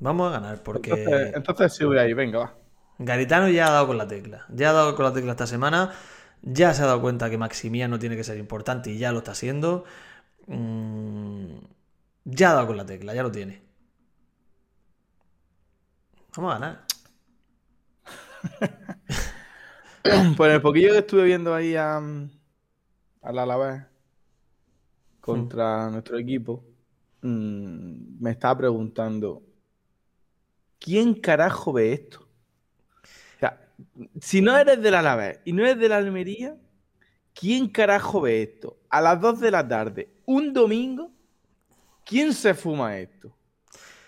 [0.00, 2.54] Vamos a ganar porque Entonces, entonces sí voy ahí, venga, va.
[2.98, 4.46] Garitano ya ha dado con la tecla.
[4.48, 5.92] Ya ha dado con la tecla esta semana
[6.42, 9.34] ya se ha dado cuenta que Maximiano tiene que ser importante y ya lo está
[9.34, 9.84] siendo.
[10.46, 11.56] Mm,
[12.30, 13.62] ya ha dado con la tecla, ya lo tiene.
[16.36, 16.84] Vamos a ganar.
[20.36, 23.82] pues en el poquillo que estuve viendo ahí a, a la Alavés
[25.20, 26.64] contra nuestro equipo,
[27.22, 29.42] mm, me estaba preguntando,
[30.78, 32.20] ¿quién carajo ve esto?
[32.20, 33.68] O sea,
[34.20, 36.56] si no eres del Alavés y no eres de la Almería,
[37.34, 38.78] ¿quién carajo ve esto?
[38.88, 41.10] A las 2 de la tarde, un domingo,
[42.08, 43.36] ¿quién se fuma esto?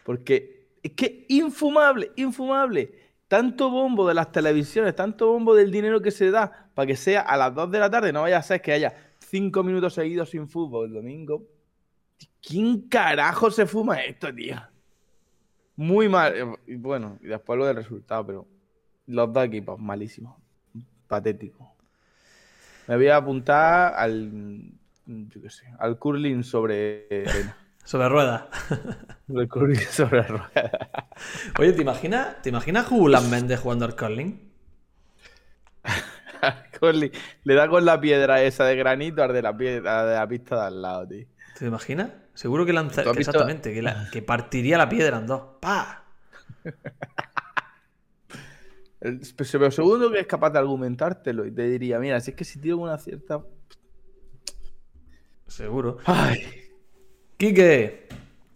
[0.05, 2.99] Porque es que infumable, infumable.
[3.29, 7.21] Tanto bombo de las televisiones, tanto bombo del dinero que se da para que sea
[7.21, 10.31] a las 2 de la tarde, no vaya a ser que haya 5 minutos seguidos
[10.31, 11.47] sin fútbol el domingo.
[12.43, 14.57] ¿Quién carajo se fuma esto, tío?
[15.77, 16.59] Muy mal.
[16.67, 18.49] Bueno, y después lo del resultado, pero
[19.07, 20.37] los dos equipos, malísimos.
[21.07, 21.75] Patético.
[22.89, 24.73] Me voy a apuntar al.
[25.07, 27.07] Yo qué sé, al curling sobre.
[27.85, 28.45] Sobre ruedas.
[29.29, 30.71] El curling sobre ruedas.
[31.59, 34.51] Oye, ¿te imaginas, ¿te imaginas Julián Méndez jugando al curling?
[36.81, 37.11] curling.
[37.45, 40.57] Le da con la piedra esa de granito al de la, piedra, de la pista
[40.61, 41.27] de al lado, tío.
[41.59, 42.11] ¿Te imaginas?
[42.35, 43.03] Seguro que lanza.
[43.05, 45.43] que exactamente, que, la- que partiría la piedra en dos.
[45.61, 46.05] ¡Pa!
[49.01, 52.45] El- Pero segundo que es capaz de argumentártelo y te diría, mira, si es que
[52.45, 53.41] si tiro una cierta.
[55.47, 55.99] Seguro.
[56.05, 56.60] Ay.
[57.41, 58.07] Quique,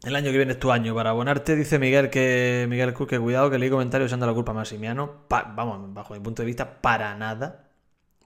[0.05, 0.95] el año que viene es tu año.
[0.95, 4.55] Para abonarte, dice Miguel que Miguel que cuidado, que leí comentarios echando la culpa a
[4.55, 5.27] Massimiano.
[5.29, 7.71] Pa- vamos, bajo mi punto de vista, para nada.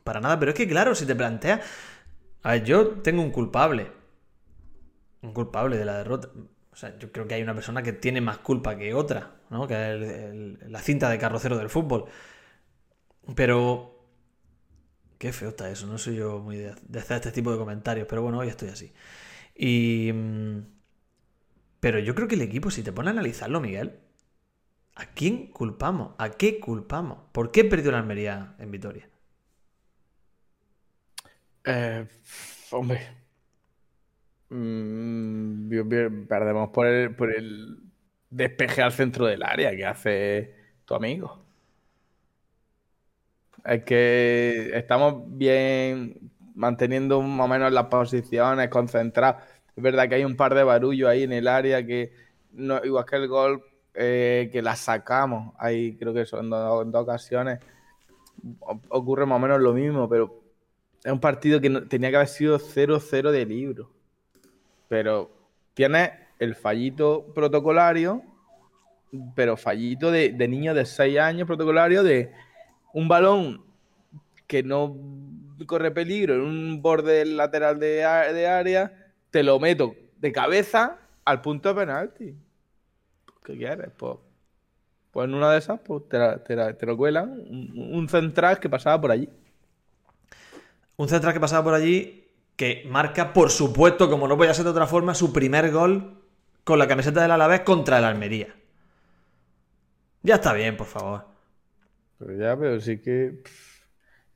[0.04, 0.38] Para nada.
[0.40, 1.60] Pero es que, claro, si te planteas.
[2.42, 3.92] A ver, yo tengo un culpable.
[5.22, 6.28] Un culpable de la derrota.
[6.72, 9.66] O sea, yo creo que hay una persona que tiene más culpa que otra, ¿no?
[9.66, 9.74] Que
[10.62, 12.06] es la cinta de carrocero del fútbol.
[13.34, 13.94] Pero.
[15.18, 15.86] Qué feo está eso.
[15.86, 18.06] No soy yo muy de, de hacer este tipo de comentarios.
[18.08, 18.92] Pero bueno, hoy estoy así.
[19.58, 20.12] Y.
[20.14, 20.62] mm,
[21.80, 23.98] Pero yo creo que el equipo, si te pones a analizarlo, Miguel,
[24.96, 26.14] ¿a quién culpamos?
[26.18, 27.18] ¿A qué culpamos?
[27.32, 29.08] ¿Por qué perdió la Almería en Vitoria?
[31.64, 32.06] Eh,
[32.72, 33.00] hombre.
[34.50, 35.68] Mm,
[36.28, 37.78] perdemos por el, por el
[38.30, 40.54] despeje al centro del área que hace
[40.86, 41.44] tu amigo.
[43.64, 49.42] Es que estamos bien manteniendo más o menos las posiciones, concentrados.
[49.76, 52.12] Es verdad que hay un par de barullos ahí en el área que,
[52.84, 53.62] igual que el gol,
[53.94, 55.54] eh, que la sacamos.
[55.56, 57.60] Ahí creo que son dos, en dos ocasiones.
[58.88, 60.42] Ocurre más o menos lo mismo, pero
[61.04, 63.92] es un partido que tenía que haber sido 0-0 de libro.
[64.88, 65.30] Pero
[65.74, 68.22] tiene el fallito protocolario,
[69.36, 72.32] pero fallito de, de niño de 6 años protocolario de
[72.92, 73.62] un balón
[74.48, 74.96] que no
[75.66, 80.98] corre peligro en un borde lateral de, a- de área, te lo meto de cabeza
[81.24, 82.34] al punto de penalti.
[83.44, 83.88] ¿Qué quieres?
[83.96, 84.16] Pues,
[85.10, 87.30] pues en una de esas pues, te, la- te la- te lo cuelan.
[87.30, 89.28] Un, un central que pasaba por allí.
[90.96, 92.24] Un central que pasaba por allí
[92.56, 96.14] que marca, por supuesto, como no podía ser de otra forma, su primer gol
[96.64, 98.54] con la camiseta del Alavés contra el Almería.
[100.22, 101.24] Ya está bien, por favor.
[102.18, 103.42] Pero ya, pero sí que.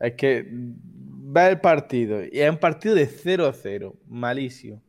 [0.02, 3.94] Es que ve el partido y es un partido de 0-0.
[4.08, 4.82] Malísimo.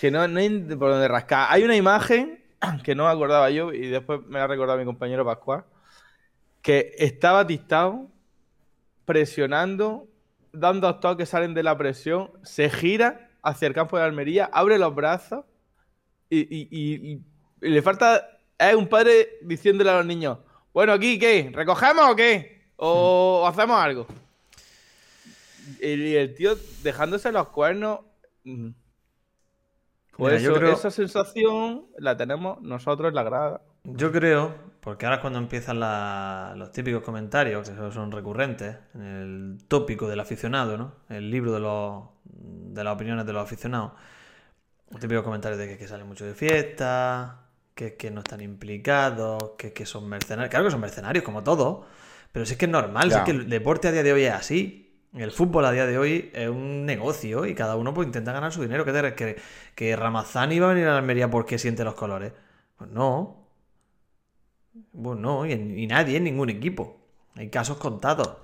[0.00, 1.48] Que no, hay por dónde rascar.
[1.50, 2.42] Hay una imagen
[2.82, 5.64] que no me acordaba yo y después me la ha recordado mi compañero Pascual.
[6.62, 8.10] Que está Batistao
[9.04, 10.08] presionando,
[10.52, 14.78] dando toques que salen de la presión, se gira hacia el campo de Almería, abre
[14.78, 15.44] los brazos
[16.30, 17.20] y
[17.60, 18.26] le falta.
[18.58, 20.38] Es un padre diciéndole a los niños:
[20.72, 21.50] Bueno, aquí, ¿qué?
[21.54, 22.57] ¿Recogemos o qué?
[22.80, 24.06] ¿O, hacemos algo?
[25.80, 28.00] Y, el tío dejándose los cuernos.
[28.44, 28.68] mm.
[30.16, 33.60] Pues Mira, yo eso- creo- esa sensación la tenemos nosotros en la grada.
[33.84, 39.02] Yo creo, porque ahora es cuando empiezan la- los típicos comentarios, que son recurrentes, en
[39.02, 40.92] el tópico del aficionado, ¿no?
[41.08, 43.92] El libro de, los, de las opiniones de los aficionados.
[44.90, 47.42] Los típicos comentarios de que, que salen mucho de fiesta,
[47.76, 50.50] que, que no están implicados, que, que son mercenarios.
[50.50, 51.86] Claro que son mercenarios, como todos,
[52.32, 53.18] pero si es que es normal, si Ya.
[53.18, 54.84] es que el deporte a día de hoy es así.
[55.14, 58.52] El fútbol a día de hoy es un negocio y cada uno pues intenta ganar
[58.52, 58.84] su dinero.
[58.84, 59.14] ¿Qué te?
[59.14, 59.36] ¿Que,
[59.74, 62.32] que Ramazán iba a venir a la Almería porque siente los colores?
[62.76, 63.48] Pues no.
[64.92, 67.00] Pues no, y, nadie en ningún equipo.
[67.36, 68.36] Hay casos contados.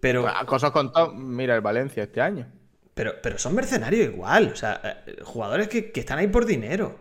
[0.00, 2.46] Pero, Pues, cosas contadas, mira el Valencia este año.
[2.94, 4.50] pero, pero son mercenarios igual.
[4.52, 6.98] O sea, eh, jugadores que, que están ahí por dinero.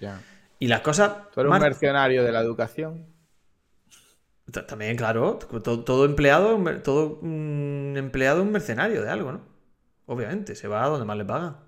[0.00, 0.24] Ya.
[0.64, 1.30] Y las cosas.
[1.30, 3.06] Tú eres más- un mercenario de la educación.
[4.66, 9.42] También, claro, todo, empleado, todo empleado es un mercenario de algo, ¿no?
[10.06, 11.58] Obviamente, se va a donde más le pagan.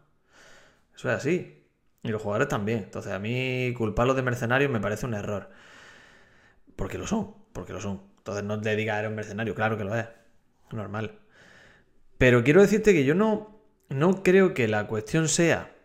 [0.95, 1.69] Eso es así.
[2.03, 2.85] Y los jugadores también.
[2.85, 5.51] Entonces, a mí culparlos de mercenarios me parece un error.
[6.75, 8.01] Porque lo son, porque lo son.
[8.17, 10.07] Entonces, no te digas eres un mercenario, claro que lo es.
[10.73, 11.19] Normal.
[12.17, 15.76] Pero quiero decirte que yo no, no creo que la cuestión sea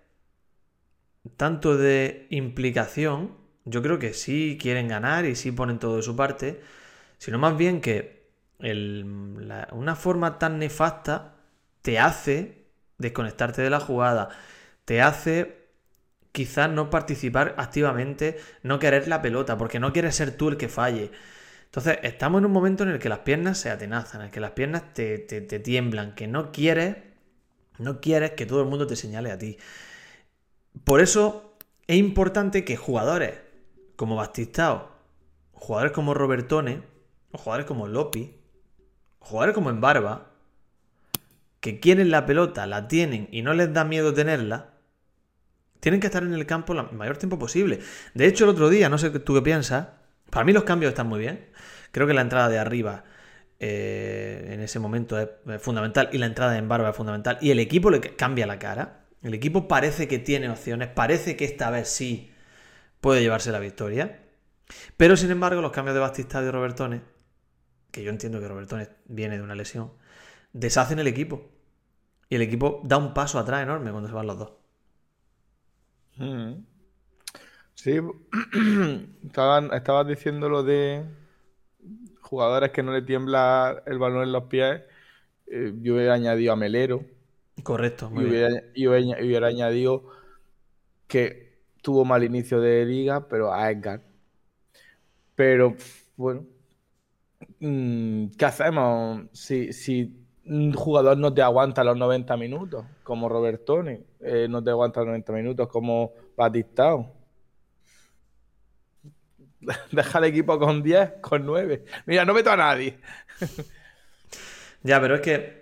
[1.38, 3.36] tanto de implicación.
[3.66, 6.62] Yo creo que sí quieren ganar y sí ponen todo de su parte
[7.22, 11.36] sino más bien que una forma tan nefasta
[11.84, 12.66] te hace
[12.98, 14.30] desconectarte de la jugada,
[14.86, 15.68] te hace
[16.32, 20.68] quizás no participar activamente, no querer la pelota, porque no quieres ser tú el que
[20.68, 21.12] falle.
[21.66, 24.40] Entonces, estamos en un momento en el que las piernas se atenazan, en el que
[24.40, 26.98] las piernas te, te tiemblan, que no quieres,
[27.78, 29.60] no quieres que todo el mundo te señale a ti.
[30.84, 31.56] Por eso
[31.88, 33.40] es importante que jugadores
[33.96, 34.92] como Bastistao,
[35.54, 36.82] jugadores como Robertone,
[37.32, 38.36] o jugadores como Lopi,
[39.20, 40.32] jugadores como en Barba,
[41.60, 44.72] que quieren la pelota, la tienen y no les da miedo tenerla,
[45.80, 47.80] tienen que estar en el campo el mayor tiempo posible.
[48.14, 49.88] De hecho, el otro día, no sé tú qué piensas,
[50.30, 51.50] para mí los cambios están muy bien.
[51.92, 53.04] Creo que la entrada de arriba
[53.60, 55.30] eh, en ese momento es,
[55.60, 57.38] fundamental y la entrada en Barba es fundamental.
[57.42, 59.01] Y el equipo le cambia la cara.
[59.22, 62.32] El equipo parece que tiene opciones, parece que esta vez sí
[63.02, 64.20] puede llevarse la victoria.
[64.98, 67.02] Pero sin embargo, los cambios de Batista y Robertone
[67.92, 69.92] que yo entiendo que Roberto viene de una lesión,
[70.54, 71.50] deshacen el equipo.
[72.30, 74.54] Y el equipo da un paso atrás enorme cuando se van los dos.
[76.16, 76.64] Mm.
[77.76, 78.00] Sí,
[79.26, 81.04] estabas, diciendo lo de
[82.22, 84.82] jugadores que no le tiembla el balón en los pies.
[85.48, 87.04] Eh, yo hubiera añadido a Melero.
[87.64, 88.12] Correcto.
[88.76, 90.04] y, hubiera, añadido
[91.08, 94.02] que tuvo mal inicio de liga, pero a Edgar.
[95.36, 95.76] Pero
[96.16, 96.46] bueno,
[97.60, 104.00] Mm, ¿qué hacemos si, si, un jugador no te aguanta los 90 minutos, como Robertoni,
[104.20, 107.14] eh, no te aguanta los 90 minutos, como Batistao?
[109.92, 111.86] Deja el equipo con 10, con 9.
[112.08, 112.98] Mira, no meto a nadie.
[114.84, 115.61] ya, pero es que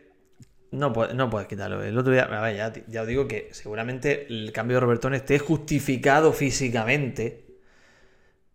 [0.72, 1.84] no, no puedes quitarlo.
[1.84, 6.32] El otro día, ya, ya, os digo que seguramente el cambio de Robertone esté justificado
[6.32, 7.58] físicamente,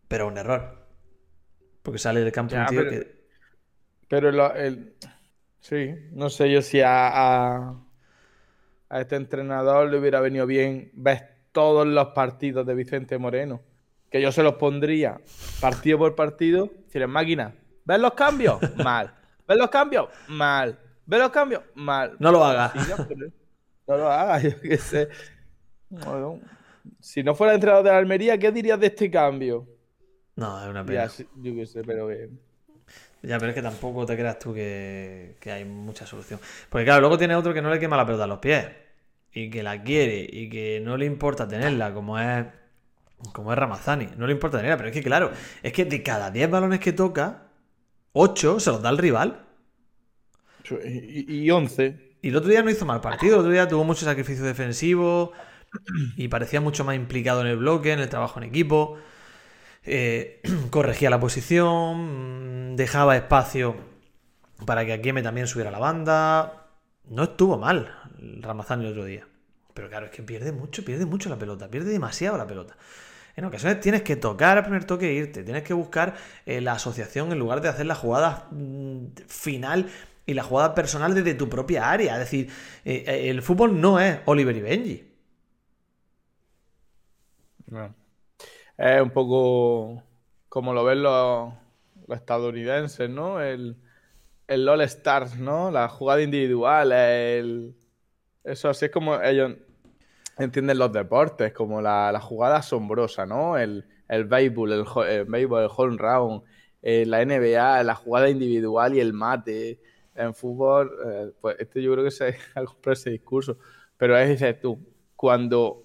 [0.06, 0.86] pero un error.
[1.82, 3.24] Porque sale del campo un tío pero, que.
[4.08, 4.94] Pero el,
[5.60, 11.86] sí, no sé yo si a, a, este entrenador le hubiera venido bien ver todos
[11.86, 13.62] los partidos de Vicente Moreno.
[14.10, 15.20] Que yo se los pondría
[15.60, 16.70] partido por partido.
[16.86, 18.60] Si eres máquina, ¿ves los cambios?
[18.76, 19.12] Mal.
[19.48, 20.08] ¿Ves los cambios?
[20.28, 20.78] Mal.
[21.06, 21.62] ¿Ves los cambios?
[21.74, 22.16] Mal.
[22.18, 22.74] No lo hagas.
[23.86, 25.08] no, lo hagas, yo qué sé.
[27.00, 29.66] si no fuera entrenador de la Almería, ¿qué dirías de este cambio?
[30.36, 31.08] No, es una pena.
[31.36, 32.30] yo qué sé, pero que...
[33.22, 36.38] Ya, pero es que tampoco te creas tú que, hay mucha solución.
[36.68, 38.66] Porque claro, luego tiene otro que no le quema la pelota a los pies.
[39.32, 42.46] Y que la quiere y que no le importa tenerla, como es
[43.32, 44.10] como es Ramazani.
[44.16, 45.30] No le importa tenerla, pero es que claro,
[45.62, 47.44] es que de cada 10 balones que toca,
[48.12, 49.43] 8 se los da el rival.
[50.84, 52.16] Y, 11.
[52.22, 55.32] Y el otro día no hizo mal partido, el otro día tuvo mucho sacrificio defensivo
[56.16, 58.96] y parecía mucho más implicado en el bloque, en el trabajo en equipo.
[59.84, 63.76] Eh, corregía la posición, dejaba espacio
[64.64, 66.68] para que Akieme también subiera la banda.
[67.06, 67.92] No estuvo mal
[68.40, 69.26] Ramazán el otro día.
[69.74, 72.76] Pero claro, es que pierde mucho, pierde mucho la pelota, pierde demasiado la pelota.
[73.36, 76.14] En ocasiones tienes que tocar al primer toque e irte, tienes que buscar
[76.46, 79.90] eh, la asociación en lugar de hacer la jugada mm, final
[80.26, 82.14] y la jugada personal desde tu propia área.
[82.14, 82.50] Es decir,
[82.84, 85.14] eh, el fútbol no es Oliver y Benji.
[88.78, 90.02] Es un poco
[90.48, 91.52] como lo ven los,
[92.08, 93.40] estadounidenses, ¿no?
[93.40, 93.76] El,
[94.46, 95.70] el All Stars, ¿no?
[95.70, 97.74] La jugada individual, el...
[98.44, 99.54] Eso así es como ellos
[100.38, 103.56] entienden los deportes, como la, jugada asombrosa, ¿no?
[103.58, 106.42] El, el béisbol, el, el el home round,
[106.82, 109.80] eh, la NBA, la jugada individual y el mate.
[110.14, 113.58] En fútbol, eh, pues este yo creo que se ha comprado ese discurso.
[113.96, 114.78] Pero es, dices tú,
[115.16, 115.84] cuando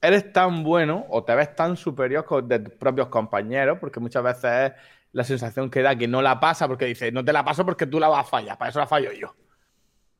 [0.00, 4.44] eres tan bueno o te ves tan superior de tus propios compañeros, porque muchas veces
[4.44, 4.72] es
[5.12, 7.86] la sensación que da que no la pasa porque dice, no te la paso porque
[7.86, 9.34] tú la vas a fallar, para eso la fallo yo.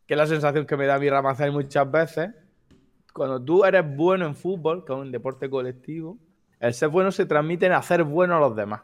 [0.07, 2.31] Que es la sensación que me da mi Ramazán muchas veces.
[3.13, 6.19] Cuando tú eres bueno en fútbol, que es un deporte colectivo,
[6.59, 8.83] el ser bueno se transmite en hacer bueno a los demás.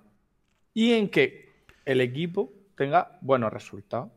[0.72, 4.10] Y en que el equipo tenga buenos resultados.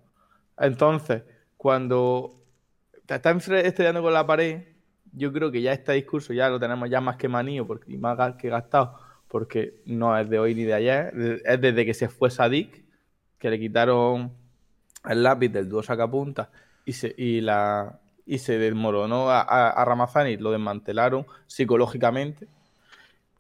[0.60, 1.24] Entonces,
[1.58, 2.44] cuando
[3.06, 4.64] te estás estrellando con la pared,
[5.14, 7.98] yo creo que ya este discurso ya lo tenemos ya más que manío porque, y
[7.98, 12.10] más que gastado, porque no es de hoy ni de ayer, es desde que se
[12.10, 12.84] fue Sadik,
[13.38, 14.32] que le quitaron
[15.08, 16.50] el lápiz del dúo sacapunta
[16.86, 22.48] y se, y la, y se desmoronó a, a, Ramazani, lo desmantelaron psicológicamente.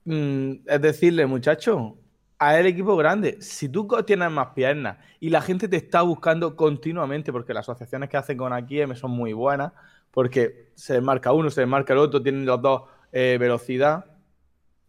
[0.05, 1.97] Mm, es decirle, muchacho,
[2.39, 6.55] a el equipo grande, si tú tienes más piernas y la gente te está buscando
[6.55, 9.73] continuamente, porque las asociaciones que hacen con aquí son muy buenas,
[10.11, 14.05] porque se marca uno, se marca el otro, tienen los dos eh, velocidad.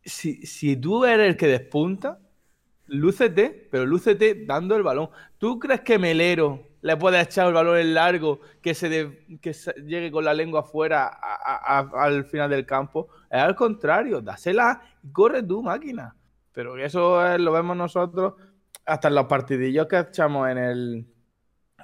[0.04, 2.20] Si, si tú eres el que despunta,
[2.86, 5.10] lúcete, pero lúcete dando el balón.
[5.38, 9.52] ¿Tú crees que Melero le puede echar el balón en largo, que se, que
[9.86, 11.18] llegue con la lengua afuera
[11.94, 13.08] al final del campo?
[13.28, 16.14] Es al contrario, dásela y corre tu máquina.
[16.52, 18.34] Pero eso lo vemos nosotros
[18.86, 21.06] hasta en los partidillos que echamos en, el,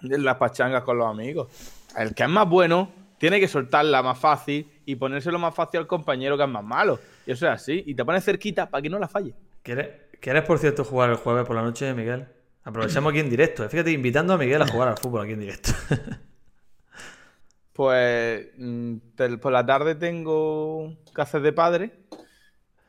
[0.03, 1.49] en las pachangas con los amigos.
[1.97, 5.87] El que es más bueno tiene que soltarla más fácil y ponérselo más fácil al
[5.87, 6.99] compañero que es más malo.
[7.27, 7.83] Y eso es así.
[7.87, 9.35] Y te pones cerquita para que no la falle.
[9.63, 9.89] ¿Quieres,
[10.21, 12.27] ¿Quieres, por cierto, jugar el jueves por la noche, Miguel?
[12.65, 13.65] Aprovechamos aquí en directo.
[13.65, 13.69] ¿eh?
[13.69, 15.71] Fíjate, invitando a Miguel a jugar al fútbol aquí en directo.
[17.73, 18.97] pues mm,
[19.41, 21.93] por la tarde tengo clases de padre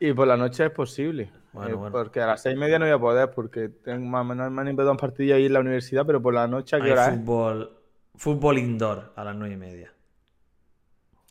[0.00, 1.30] y por la noche es posible.
[1.66, 4.24] Eh, porque a las seis y media no voy a poder porque tengo más o
[4.24, 6.80] menos me han invitado un partido ahí en la universidad, pero por la noche a
[6.80, 7.78] qué hora fútbol,
[8.14, 9.92] Fútbol indoor a las nueve y media.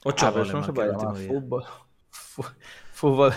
[0.03, 1.63] Ocho ah, goles no se puede llamar fútbol.
[2.93, 3.32] Fútbol,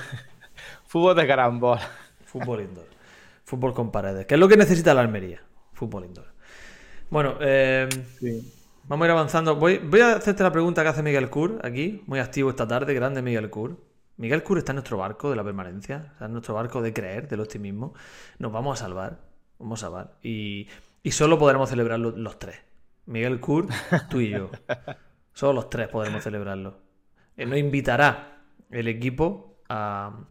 [0.87, 1.79] fútbol de carambol.
[2.25, 2.87] Fútbol indoor.
[3.45, 4.25] Fútbol con paredes.
[4.27, 5.43] ¿Qué es lo que necesita la Almería?
[5.73, 6.29] Fútbol indoor.
[7.11, 7.89] Bueno, eh,
[8.85, 9.57] vamos a ir avanzando.
[9.57, 12.95] Voy, voy a hacerte la pregunta que hace Miguel Cur aquí, muy activo esta tarde,
[12.95, 13.77] grande Miguel Cur.
[14.21, 17.27] Miguel Cur está en nuestro barco de la permanencia, está en nuestro barco de creer,
[17.27, 17.95] del optimismo.
[18.39, 19.19] Nos vamos a salvar,
[19.59, 20.19] vamos a salvar.
[20.23, 20.69] Y,
[21.11, 22.59] solo podremos celebrarlo los tres.
[23.07, 23.69] Miguel Cur,
[24.11, 24.51] tú y yo.
[25.33, 26.83] Solo los tres podremos celebrarlo.
[27.35, 30.27] Él nos invitará el equipo a,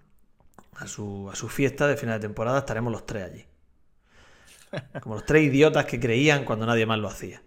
[0.75, 2.59] a, su, a su fiesta de final de temporada.
[2.59, 3.45] Estaremos los tres allí.
[5.01, 7.41] Como los tres idiotas que creían cuando nadie más lo hacía.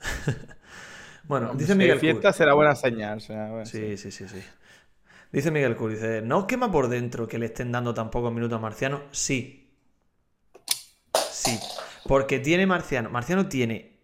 [1.24, 1.98] bueno, dice Miguel.
[1.98, 3.20] fiesta será buena señal.
[3.20, 4.42] sí, sí, sí, sí.
[5.32, 8.32] Dice Miguel Cur, dice, ¿no os quema por dentro que le estén dando tan pocos
[8.32, 9.02] minutos a Marciano?
[9.12, 9.72] Sí.
[11.14, 11.58] Sí.
[12.06, 13.08] Porque tiene Marciano.
[13.08, 13.98] Marciano tiene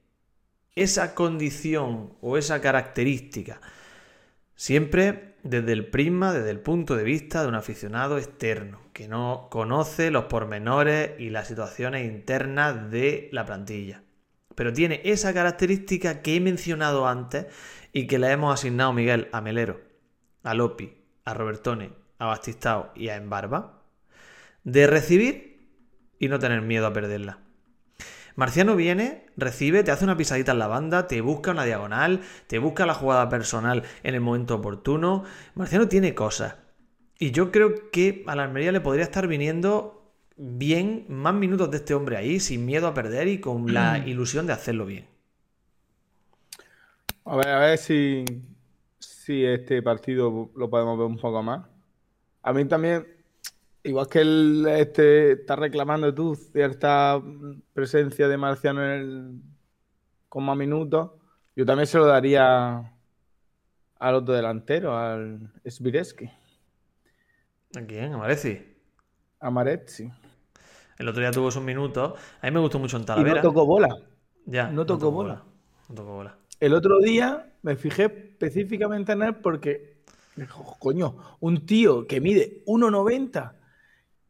[0.75, 3.61] esa condición o esa característica.
[4.55, 9.49] Siempre desde el prisma, desde el punto de vista de un aficionado externo, que no
[9.51, 14.03] conoce los pormenores y las situaciones internas de la plantilla.
[14.55, 17.47] Pero tiene esa característica que he mencionado antes
[17.93, 19.81] y que le hemos asignado Miguel a Melero,
[20.43, 20.99] a Lopi,
[21.29, 23.83] a Robertone, a Bastistao y a Embarba,
[24.65, 25.69] de recibir
[26.19, 27.41] y no tener miedo a perderla.
[28.35, 32.59] Marciano viene, recibe, te hace una pisadita en la banda, te busca una diagonal, te
[32.59, 35.25] busca la jugada personal en el momento oportuno.
[35.55, 36.55] Marciano tiene cosas.
[37.19, 41.79] Y yo creo que a la Almería le podría estar viniendo bien más minutos de
[41.79, 45.07] este hombre ahí, sin miedo a perder y con la ilusión de hacerlo bien.
[47.25, 48.25] A ver, a ver si,
[49.29, 51.67] si este partido lo podemos ver un poco más.
[52.43, 53.07] A mí también,
[53.83, 57.21] igual que él este, está reclamando tú cierta
[57.75, 59.43] presencia de Marciano en el,
[60.31, 61.11] con más minutos,
[61.55, 62.91] yo también se lo daría
[63.99, 66.31] al otro delantero, al Svireski.
[67.77, 68.15] ¿A quién?
[68.15, 68.79] ¿A Marezzi?
[69.41, 70.11] A Marezzi.
[70.99, 72.19] El otro día tuvo sus minutos.
[72.41, 73.41] A mí me gustó mucho en Talavera.
[73.41, 73.95] Y no tocó bola.
[74.47, 74.71] Ya.
[74.71, 75.45] No tocó, bola.
[75.91, 76.39] No tocó bola.
[76.61, 79.97] El otro día me fijé específicamente en él porque,
[80.79, 83.53] coño, un tío que mide 1,90,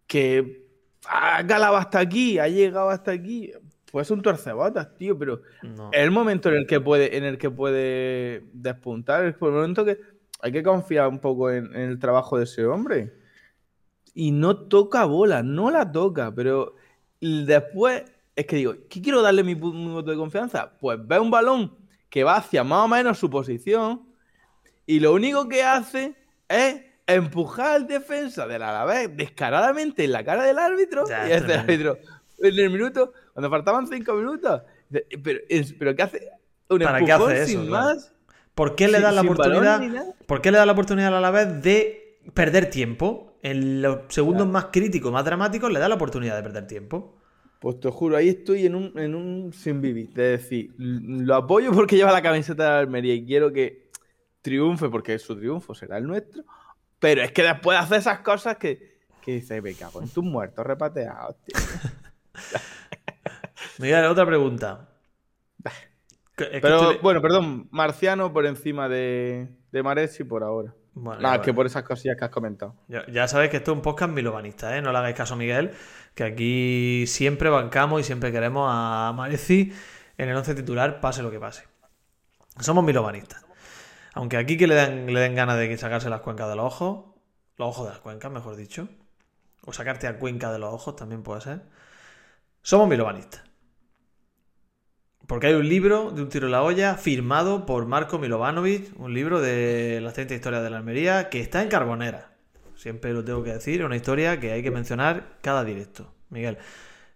[0.06, 0.66] que
[1.06, 3.52] ha galado hasta aquí, ha llegado hasta aquí,
[3.92, 5.42] pues un torcebotas, tío, pero
[5.92, 9.84] es el momento en el que puede, en el que puede despuntar, es el momento
[9.84, 10.00] que
[10.40, 13.12] hay que confiar un poco en, el trabajo de ese hombre.
[14.14, 16.74] Y no toca bola, no la toca, pero
[17.20, 18.04] después
[18.34, 20.72] es que digo, ¿qué quiero darle mi, mi voto de confianza?
[20.80, 24.08] Pues ve un balón que va hacia más o menos su posición
[24.86, 26.14] y lo único que hace
[26.48, 31.98] es empujar al defensa del Alavés descaradamente en la cara del árbitro y este árbitro
[32.38, 34.62] en el minuto, cuando faltaban cinco minutos,
[35.22, 35.40] pero,
[35.78, 36.30] pero ¿qué hace?
[36.68, 38.12] Un ¿Para qué hace eso, sin más.
[38.54, 39.80] ¿Por qué le da la oportunidad?
[40.26, 43.38] ¿Por qué le da la oportunidad al Alavés de perder tiempo?
[43.42, 47.17] En los segundos más críticos, más dramáticos, le da la oportunidad de perder tiempo.
[47.58, 50.10] Pues te juro, ahí estoy en un, en un sin vivir.
[50.10, 53.90] Es decir, lo apoyo porque lleva la camiseta de Almería y quiero que
[54.42, 56.44] triunfe porque su triunfo será el nuestro.
[56.98, 60.64] Pero es que después hace esas cosas que, que dice, me cago en tus muertos
[60.64, 61.56] repateados, tío.
[63.78, 64.88] Miguel, otra pregunta.
[66.36, 70.74] Pero bueno, perdón, Marciano por encima de, de Maresi por ahora.
[71.00, 72.74] Bueno, Nada, que por esas cosillas que has comentado.
[72.88, 74.82] ya- ya sabéis que esto es un podcast milovanista, ¿eh?
[74.82, 75.72] No le hagáis caso a Miguel,
[76.14, 79.72] que aquí siempre bancamos y siempre queremos a Mareci
[80.16, 81.64] en el once titular, pase lo que pase.
[82.60, 83.44] Somos milovanistas.
[84.14, 87.14] Aunque aquí que le den, le den ganas de sacarse las cuencas de los ojos,
[87.56, 88.88] los ojos de las cuencas, mejor dicho,
[89.64, 91.62] o sacarte a cuenca de los ojos también puede ser.
[92.62, 93.42] Somos milovanistas.
[95.28, 99.12] Porque hay un libro de un tiro en la olla firmado por Marco Milovanovic, un
[99.12, 102.32] libro de las 30 historias de la Almería, que está en Carbonera.
[102.74, 106.14] Siempre lo tengo que decir, una historia que hay que mencionar cada directo.
[106.30, 106.56] Miguel,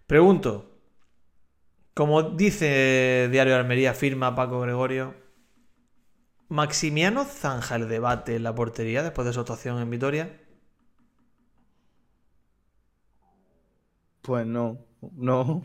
[0.06, 0.70] pregunto,
[1.94, 5.14] como dice Diario de Almería, firma Paco Gregorio,
[6.50, 10.38] ¿Maximiano zanja el debate en la portería después de su actuación en Vitoria?
[14.20, 14.78] Pues no,
[15.12, 15.62] no.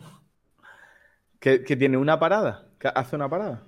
[1.40, 2.66] ¿Que, que tiene una parada?
[2.78, 3.62] ¿Que hace una parada?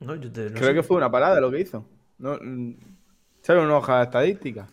[0.00, 0.74] No, yo te- no creo sé.
[0.74, 1.84] que fue una parada lo que hizo.
[2.18, 2.74] No, mm,
[3.42, 4.68] sale una hoja de estadística.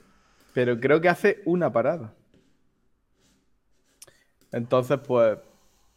[0.53, 2.13] Pero creo que hace una parada.
[4.51, 5.37] Entonces, pues,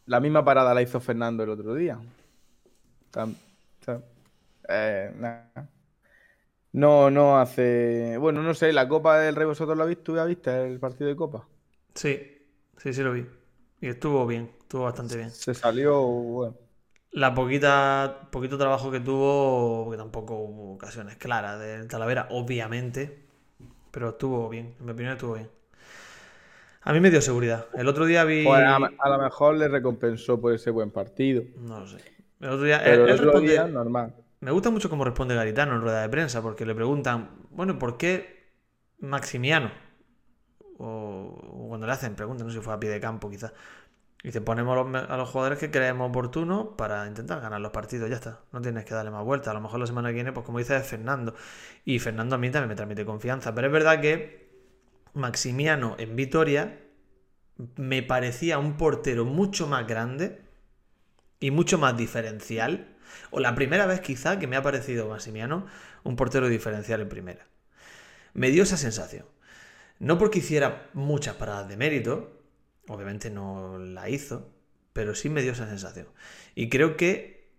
[0.05, 1.99] la misma parada la hizo Fernando el otro día.
[3.11, 3.35] Tam-
[3.85, 4.03] tam-
[4.69, 5.11] eh.
[6.73, 8.17] No, no hace.
[8.17, 10.03] Bueno, no sé, la Copa del Rey, ¿vosotros la viste?
[10.03, 11.47] ¿Tú ya viste el partido de Copa?
[11.95, 12.19] Sí,
[12.77, 13.25] sí, sí lo vi.
[13.81, 15.33] Y estuvo bien, estuvo bastante bien.
[15.37, 16.57] Se salió, bueno.
[17.11, 23.25] La poquita, poquito trabajo que tuvo, porque tampoco hubo ocasiones claras de Talavera, obviamente,
[23.91, 25.49] pero estuvo bien, en mi opinión estuvo bien.
[26.81, 27.67] A mí me dio seguridad.
[27.73, 28.43] El otro día vi...
[28.43, 31.43] Pues a, a lo mejor le recompensó por ese buen partido.
[31.55, 31.97] No lo sé.
[32.39, 32.77] El otro día...
[32.83, 34.13] Pero él- el él otro responde- día, normal.
[34.41, 37.97] Me gusta mucho cómo responde Garitano en rueda de prensa, porque le preguntan, bueno, ¿por
[37.97, 38.51] qué
[38.99, 39.71] Maximiano?
[40.77, 40.87] O,
[41.63, 43.53] o cuando le hacen preguntas, no sé si fue a pie de campo quizás.
[44.45, 48.09] Ponemos a los, me- a los jugadores que creemos oportunos para intentar ganar los partidos,
[48.09, 48.39] ya está.
[48.53, 49.49] No tienes que darle más vueltas.
[49.49, 51.35] A lo mejor la semana que viene, pues como dices, es Fernando.
[51.83, 53.53] Y Fernando a mí también me transmite confianza.
[53.53, 54.49] Pero es verdad que
[55.13, 56.79] Maximiano en Vitoria
[57.75, 60.41] me parecía un portero mucho más grande
[61.39, 62.95] y mucho más diferencial.
[63.31, 65.65] O la primera vez quizá que me ha parecido Maximiano
[66.03, 67.45] un portero diferencial en primera.
[68.33, 69.25] Me dio esa sensación.
[69.99, 72.42] No porque hiciera muchas paradas de mérito,
[72.87, 74.49] obviamente no la hizo,
[74.93, 76.07] pero sí me dio esa sensación.
[76.55, 77.51] Y creo que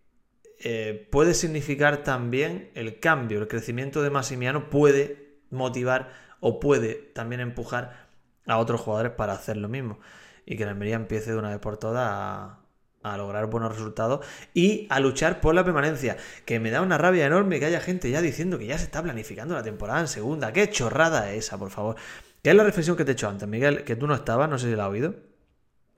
[0.61, 7.41] eh, puede significar también el cambio, el crecimiento de Maximiano puede motivar o puede también
[7.41, 8.09] empujar
[8.47, 9.99] a otros jugadores para hacer lo mismo.
[10.47, 12.61] Y que la Almería empiece de una vez por todas a,
[13.03, 16.17] a lograr buenos resultados y a luchar por la permanencia.
[16.45, 19.03] Que me da una rabia enorme que haya gente ya diciendo que ya se está
[19.03, 20.53] planificando la temporada en segunda.
[20.53, 21.97] Qué chorrada es esa, por favor.
[22.45, 24.59] Que es la reflexión que te he hecho antes, Miguel, que tú no estabas, no
[24.59, 25.17] sé si la has oído.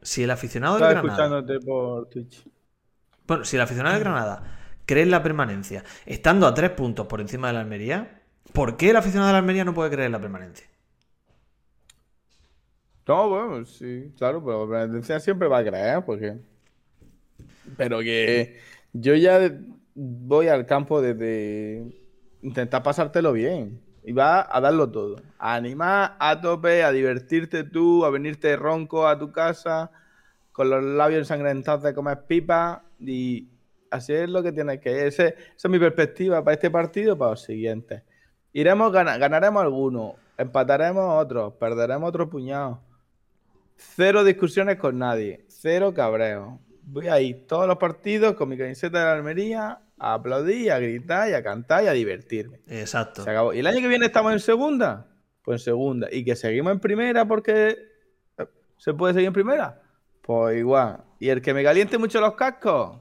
[0.03, 1.35] Si el aficionado Estaba Granada.
[1.35, 2.47] escuchándote por Twitch.
[3.27, 4.45] Bueno, si el aficionado del Granada
[4.87, 8.23] cree en la permanencia, estando a tres puntos por encima de la Almería,
[8.53, 10.67] ¿por qué el aficionado de la Almería no puede creer en la permanencia?
[13.09, 16.39] No, bueno, sí, claro, pero la tendencia siempre va a creer, porque.
[17.77, 18.59] Pero que
[18.93, 19.51] yo ya
[19.95, 21.85] voy al campo desde
[22.43, 23.81] intentar pasártelo bien.
[24.07, 25.17] Y va a darlo todo.
[25.37, 29.91] A animar a tope, a divertirte tú, a venirte ronco a tu casa,
[30.53, 32.85] con los labios ensangrentados de comer pipa.
[33.01, 33.49] Y
[33.91, 35.09] así es lo que tienes que.
[35.09, 38.03] Ese- esa es mi perspectiva para este partido, para los siguientes.
[38.53, 42.81] Iremos, gana- ganaremos algunos, empataremos otros, perderemos otro puñado.
[43.77, 46.61] Cero discusiones con nadie, cero cabreo.
[46.85, 50.79] Voy a ir todos los partidos con mi camiseta de la Almería a aplaudir, a
[50.79, 52.61] gritar y a cantar y a divertirme.
[52.69, 53.23] Exacto.
[53.25, 53.53] Se acabó.
[53.55, 55.07] ¿Y el año que viene estamos en segunda?
[55.43, 56.09] Pues en segunda.
[56.13, 57.77] ¿Y que seguimos en primera porque
[58.39, 59.81] eh, se puede seguir en primera?
[60.23, 61.05] Pues igual.
[61.19, 62.99] ¿Y el que me caliente mucho los cascos?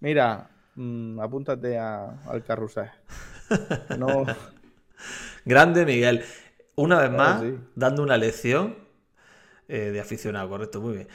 [0.00, 2.90] Mira, mm, apúntate a- al carrusel.
[3.98, 4.24] No,
[5.44, 6.24] Grande Miguel.
[6.74, 7.56] Una vez más, sí.
[7.74, 8.76] dando una lección
[9.68, 11.08] eh, de aficionado, correcto, muy bien.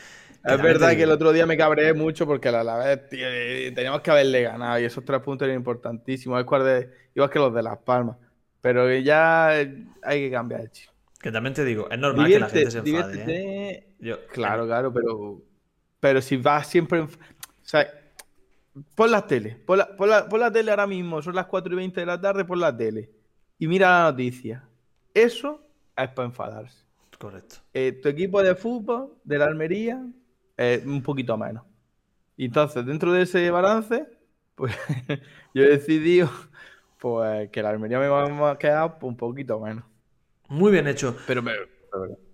[0.43, 4.11] Es verdad que el otro día me cabreé mucho porque a la vez teníamos que
[4.11, 7.61] haberle ganado y esos tres puntos eran importantísimos, es cual de- igual que los de
[7.63, 8.17] Las Palmas.
[8.59, 10.89] Pero ya eh, hay que cambiar el chip.
[11.19, 13.23] Que también te digo, es normal que la gente se enfade.
[13.27, 13.87] ¿eh?
[13.99, 15.41] Yo- Claro, claro, pero,
[15.99, 16.99] pero si vas siempre.
[16.99, 17.09] en- O
[17.61, 17.87] sea,
[18.95, 21.71] pon la tele, pon la, pon la- pon la tele ahora mismo, son las 4
[21.73, 23.09] y 20 de la tarde, pon la tele
[23.59, 24.63] y mira la noticia.
[25.13, 25.61] Eso
[25.95, 26.83] es para enfadarse.
[27.19, 27.57] Correcto.
[27.73, 30.01] Eh, tu equipo de fútbol de la Almería,
[30.61, 31.63] eh, un poquito menos.
[32.37, 34.07] Y entonces, dentro de ese balance,
[34.55, 34.75] pues
[35.53, 36.29] yo he decidido
[36.99, 39.83] pues, que la Almería me va a quedar un poquito menos.
[40.47, 41.15] Muy bien hecho.
[41.27, 41.43] Pero.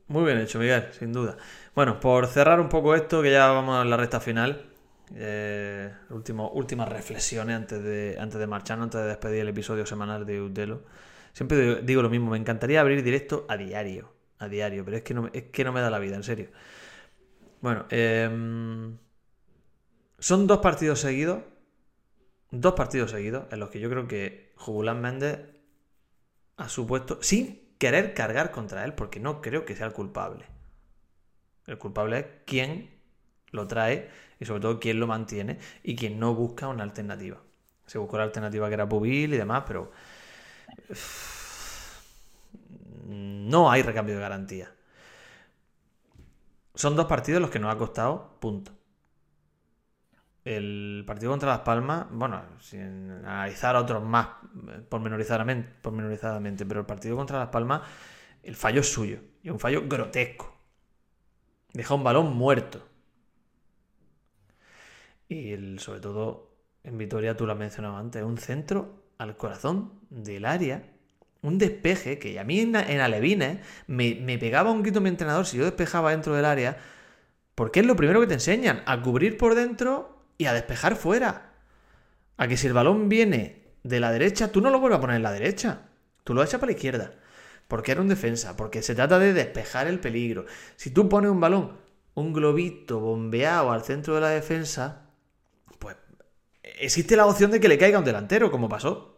[0.07, 1.37] Muy bien hecho, Miguel, sin duda.
[1.75, 4.65] Bueno, por cerrar un poco esto, que ya vamos a la recta final,
[5.15, 10.25] eh, último, últimas reflexiones antes de, antes de marchar, antes de despedir el episodio semanal
[10.25, 10.83] de Udelo.
[11.33, 15.03] Siempre digo, digo lo mismo, me encantaría abrir directo a diario, a diario, pero es
[15.03, 16.49] que no, es que no me da la vida, en serio.
[17.61, 18.97] Bueno, em,
[20.19, 21.43] son dos partidos seguidos,
[22.51, 25.39] dos partidos seguidos en los que yo creo que Jugulán Méndez
[26.57, 30.45] ha supuesto, sin querer cargar contra él, porque no creo que sea el culpable.
[31.65, 32.89] El culpable es quien
[33.51, 37.41] lo trae y sobre todo quién lo mantiene y quien no busca una alternativa.
[37.85, 39.91] Se buscó la alternativa que era Pubil y demás, pero
[43.05, 44.76] no hay recambio de garantía.
[46.77, 48.71] Son dos partidos los que nos ha costado punto.
[50.45, 54.27] El partido contra Las Palmas, bueno, sin analizar otros más
[54.87, 57.81] pormenorizadamente, pormenorizadamente, pero el partido contra Las Palmas,
[58.43, 59.19] el fallo es suyo.
[59.41, 60.55] Y un fallo grotesco.
[61.73, 62.87] Deja un balón muerto.
[65.27, 69.99] Y el, sobre todo en Vitoria, tú lo has mencionado antes, un centro al corazón
[70.11, 70.83] del área,
[71.47, 75.45] un despeje que a mí en, en Alevines me, me, pegaba un grito mi entrenador
[75.45, 76.77] si yo despejaba dentro del área,
[77.55, 81.53] porque es lo primero que te enseñan, a cubrir por dentro y a despejar fuera.
[82.37, 85.15] A que si el balón viene de la derecha, tú no lo vuelves a poner
[85.15, 85.89] en la derecha,
[86.23, 87.13] tú lo echas para la izquierda.
[87.67, 90.45] Porque era un defensa, porque se trata de despejar el peligro.
[90.75, 91.77] Si tú pones un balón,
[92.13, 95.07] un globito bombeado al centro de la defensa,
[96.79, 99.16] existe la opción de que le caiga un delantero, como pasó.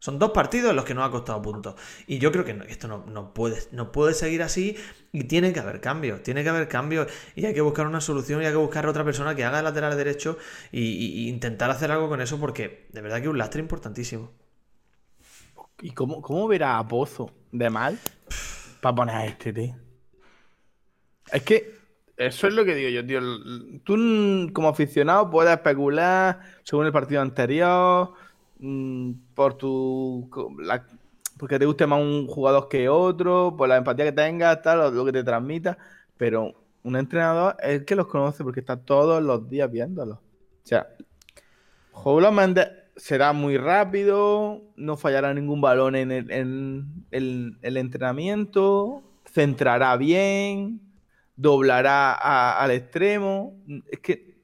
[0.00, 1.74] Son dos partidos en los que no ha costado puntos.
[2.06, 4.74] Y yo creo que esto no, puede, no puede seguir así
[5.12, 6.22] y tiene que haber cambios.
[6.22, 9.04] Tiene que haber cambios y hay que buscar una solución y hay que buscar otra
[9.04, 10.38] persona que haga el lateral derecho
[10.72, 14.32] y, intentar hacer algo con eso porque de verdad que es un lastre importantísimo.
[15.82, 17.98] ¿Y cómo, cómo verá a Pozo de mal
[18.80, 19.76] para poner a este, tío?
[21.30, 21.74] Es que
[22.16, 23.20] eso es lo que digo yo, tío.
[23.84, 28.14] Tú, como aficionado, puedes especular según el partido anterior,
[28.60, 30.28] mm, por tu.
[31.38, 35.04] porque te guste más un jugador que otro, por la empatía que tengas, tal, lo
[35.04, 35.78] que te transmita.
[36.16, 40.18] Pero un entrenador es el que los conoce porque está todos los días viéndolos.
[40.18, 40.22] O
[40.64, 40.86] sea,
[42.96, 50.90] será muy rápido, no fallará ningún balón en el entrenamiento, centrará bien
[51.40, 52.12] doblará
[52.60, 53.56] al extremo.
[53.90, 54.36] Es que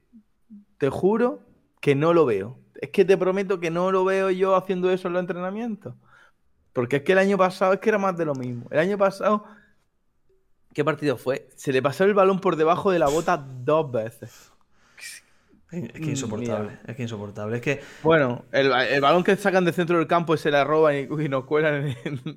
[0.77, 1.41] te juro
[1.79, 2.57] que no lo veo.
[2.81, 5.95] Es que te prometo que no lo veo yo haciendo eso en los entrenamientos.
[6.73, 8.67] Porque es que el año pasado es que era más de lo mismo.
[8.69, 9.45] El año pasado,
[10.73, 11.49] ¿qué partido fue?
[11.55, 14.51] Se le pasó el balón por debajo de la bota dos veces.
[15.71, 17.57] Es que insoportable, es que insoportable.
[17.57, 17.81] Es que.
[18.01, 18.69] Bueno, el,
[19.01, 21.93] balón que sacan de centro del campo y se la roban y, nos cuelan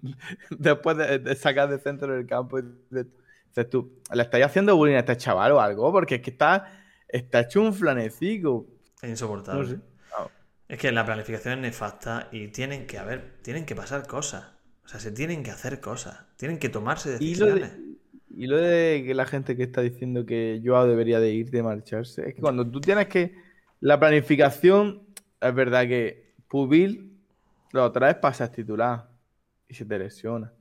[0.50, 2.58] después de, sacar de centro del campo.
[2.58, 5.92] Entonces tú, ¿le estáis haciendo bullying a este chaval o algo?
[5.92, 6.66] Porque es que está,
[7.06, 8.66] está hecho un flanecico.
[9.00, 9.78] Es insoportable.
[10.70, 14.44] Es que la planificación es nefasta y tienen que haber, tienen que pasar cosas.
[14.84, 16.16] O sea, se tienen que hacer cosas.
[16.36, 17.72] Tienen que tomarse decisiones.
[18.30, 21.64] Y lo de, que la gente que está diciendo que Joao debería de ir, de
[21.64, 23.34] marcharse, es que cuando tú tienes que...
[23.80, 25.02] La planificación,
[25.40, 27.18] es verdad que Pubil
[27.72, 29.08] lo traes para ser titular
[29.66, 30.52] y se te lesiona.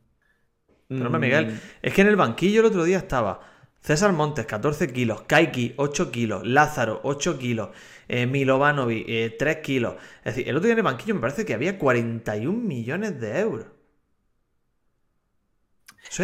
[0.87, 1.59] Pero Miguel, mm.
[1.83, 3.41] es que en el banquillo el otro día estaba
[3.81, 7.69] César Montes, 14 kilos, Kaiki, 8 kilos, Lázaro, 8 kilos,
[8.07, 9.95] eh, Milovanovic, 3 eh, kilos.
[10.23, 13.39] Es decir, el otro día en el banquillo me parece que había 41 millones de
[13.39, 13.67] euros.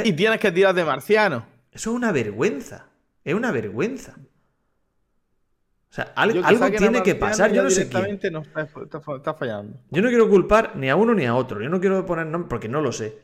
[0.03, 1.45] y tienes que tirar de marciano.
[1.72, 2.88] Eso es una vergüenza.
[3.24, 4.16] Es una vergüenza.
[5.89, 6.41] O sea, algo,
[6.78, 7.53] tiene que pasar.
[7.53, 8.20] Yo no sé quién.
[8.34, 9.80] No está, fallando.
[9.89, 11.62] Yo no quiero culpar ni a uno ni a otro.
[11.62, 13.18] Yo no quiero poner nombre porque no lo sé.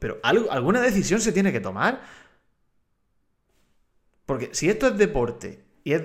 [0.00, 2.00] Pero alguna decisión se tiene que tomar.
[4.26, 6.02] Porque si esto es deporte y, es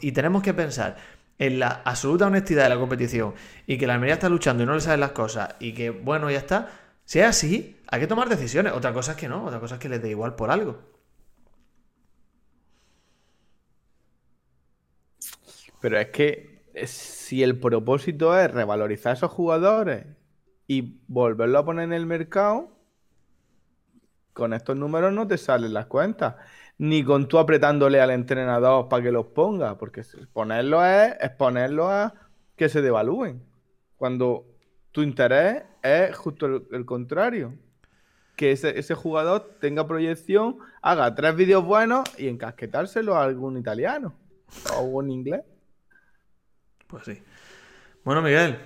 [0.00, 0.96] y tenemos que pensar
[1.38, 3.34] en la absoluta honestidad de la competición
[3.66, 6.30] y que la Almería está luchando y no le saben las cosas y que, bueno,
[6.30, 6.70] ya está,
[7.04, 8.72] si es así, hay que tomar decisiones.
[8.74, 10.78] Otra cosa es que no, otra cosa es que les dé igual por algo.
[15.80, 20.06] Pero es que si el propósito es revalorizar a esos jugadores
[20.66, 22.78] y volverlo a poner en el mercado,
[24.32, 26.36] con estos números no te salen las cuentas.
[26.82, 30.02] Ni con tú apretándole al entrenador para que los ponga, porque
[30.32, 32.12] ponerlo es, es ponerlo a
[32.56, 33.40] que se devalúen.
[33.96, 34.46] Cuando
[34.90, 37.54] tu interés es justo el, contrario.
[38.34, 44.14] Que ese, jugador tenga proyección, haga tres vídeos buenos y encasquetárselo a algún italiano
[44.74, 45.42] o algún inglés.
[46.88, 47.22] Pues sí.
[48.02, 48.58] Bueno, Miguel,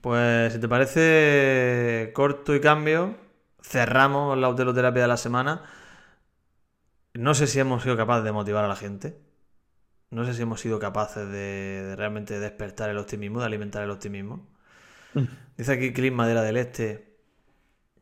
[0.00, 3.14] pues si te parece corto y cambio,
[3.60, 5.62] cerramos la autoterapia de la semana.
[7.14, 9.18] No sé si hemos sido capaces de motivar a la gente.
[10.10, 13.90] no sé si hemos sido capaces de, de realmente despertar el optimismo, de alimentar el
[13.90, 14.46] optimismo.
[15.56, 17.12] Dice aquí Clint Madera del Este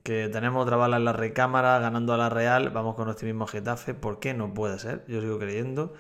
[0.03, 3.95] que tenemos otra bala en la recámara ganando a la Real, vamos con optimismo Getafe,
[3.95, 5.05] ¿por qué no puede ser?
[5.09, 5.95] Yo sigo creyendo.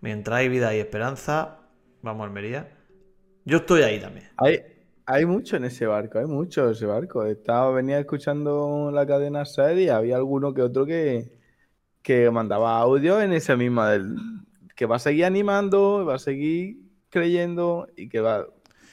[0.00, 1.60] Mientras hay vida y esperanza,
[2.02, 2.76] vamos a Almería.
[3.44, 4.28] Yo estoy ahí también.
[4.36, 4.60] Hay,
[5.06, 7.24] hay mucho en ese barco, hay mucho en ese barco.
[7.24, 11.32] Estaba, venía escuchando la cadena SED y había alguno que otro que,
[12.06, 14.14] que mandaba audio en esa misma del
[14.76, 16.76] que va a seguir animando, va a seguir
[17.10, 18.46] creyendo y que va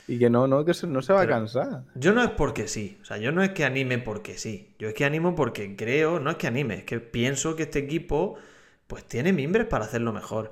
[0.07, 1.83] y que no, no, que no se va Pero a cansar.
[1.93, 4.87] Yo no es porque sí, o sea, yo no es que anime porque sí, yo
[4.87, 8.35] es que animo porque creo, no es que anime, es que pienso que este equipo
[8.87, 10.49] pues tiene mimbres para hacerlo mejor.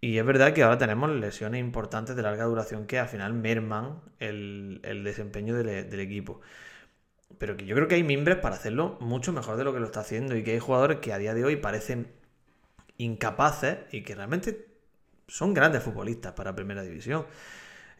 [0.00, 4.00] Y es verdad que ahora tenemos lesiones importantes de larga duración que al final merman
[4.20, 6.40] el, el desempeño del, del equipo.
[7.38, 9.86] Pero que yo creo que hay mimbres para hacerlo mucho mejor de lo que lo
[9.86, 12.08] está haciendo y que hay jugadores que a día de hoy parecen
[12.98, 14.66] incapaces y que realmente
[15.28, 17.26] son grandes futbolistas para Primera División.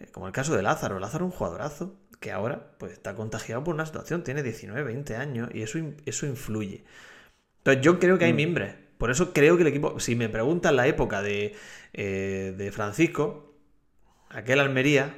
[0.00, 0.98] Eh, Como el caso de Lázaro.
[0.98, 4.22] Lázaro es un jugadorazo que ahora pues, está contagiado por una situación.
[4.22, 6.84] Tiene 19, 20 años y eso, eso influye.
[7.58, 8.74] Entonces yo creo que hay mimbres.
[8.98, 11.54] Por eso creo que el equipo, si me preguntan la época de,
[11.92, 13.54] eh, de Francisco,
[14.30, 15.14] aquel Almería,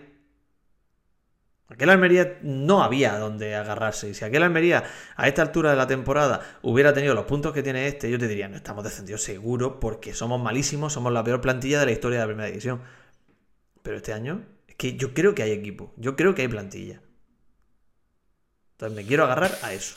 [1.68, 4.08] aquel Almería no había donde agarrarse.
[4.08, 4.84] Y si aquel Almería
[5.16, 8.28] a esta altura de la temporada hubiera tenido los puntos que tiene este, yo te
[8.28, 12.18] diría, no estamos descendidos seguro porque somos malísimos, somos la peor plantilla de la historia
[12.18, 12.80] de la primera división.
[13.82, 17.02] Pero este año, es que yo creo que hay equipo, yo creo que hay plantilla.
[18.72, 19.96] Entonces me quiero agarrar a eso.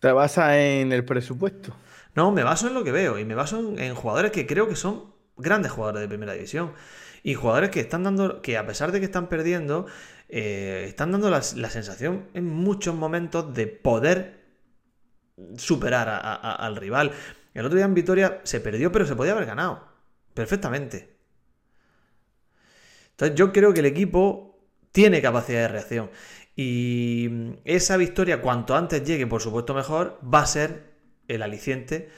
[0.00, 1.76] Te basas en el presupuesto.
[2.14, 4.68] No, me baso en lo que veo y me baso en, en jugadores que creo
[4.68, 6.72] que son grandes jugadores de primera división.
[7.22, 9.86] Y jugadores que están dando, que a pesar de que están perdiendo,
[10.28, 14.44] eh, están dando la, sensación en muchos momentos de poder
[15.56, 17.12] superar al rival.
[17.54, 19.86] El otro día en Vitoria se perdió, pero se podía haber ganado.
[20.34, 21.16] Perfectamente.
[23.10, 24.58] Entonces yo creo que el equipo
[24.92, 26.10] tiene capacidad de reacción.
[26.54, 27.30] Y
[27.64, 30.94] esa victoria, cuanto antes llegue, por supuesto mejor, va a ser
[31.28, 32.08] el aliciente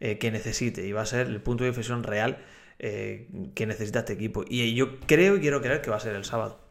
[0.00, 2.38] eh, que necesite y va a ser el punto de inflexión real
[2.78, 4.44] eh, que necesita este equipo.
[4.46, 6.65] Y yo creo y quiero creer que va a ser el sábado.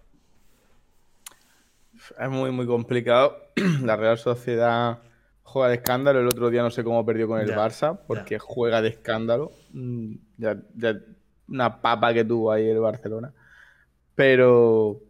[2.19, 3.37] Es muy, muy complicado.
[3.81, 4.99] La Real Sociedad
[5.43, 6.19] juega de escándalo.
[6.19, 9.51] El otro día no sé cómo perdió con el Barça, porque juega de escándalo.
[9.73, 10.95] Mm, Ya, ya
[11.47, 13.33] una papa que tuvo ahí el Barcelona.
[14.15, 15.01] Pero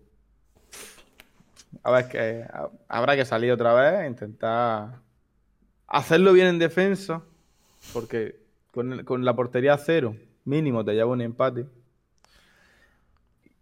[1.84, 5.00] a ver, que ha- habrá que salir otra vez e intentar
[5.88, 7.22] hacerlo bien en defensa,
[7.93, 8.39] porque
[8.72, 10.16] con, con la portería a cero,
[10.46, 11.68] mínimo te lleva un empate.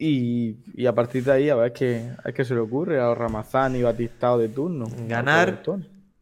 [0.06, 3.00] Y, y a partir de ahí, a ver qué, a ver qué se le ocurre
[3.00, 4.86] a Ramazán y Batistao de turno.
[5.08, 5.64] Ganar.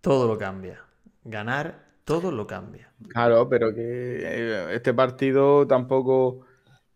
[0.02, 0.80] Todo lo cambia.
[1.24, 2.92] Ganar, todo lo cambia.
[3.08, 3.82] Claro, pero que
[4.22, 6.42] eh, este partido tampoco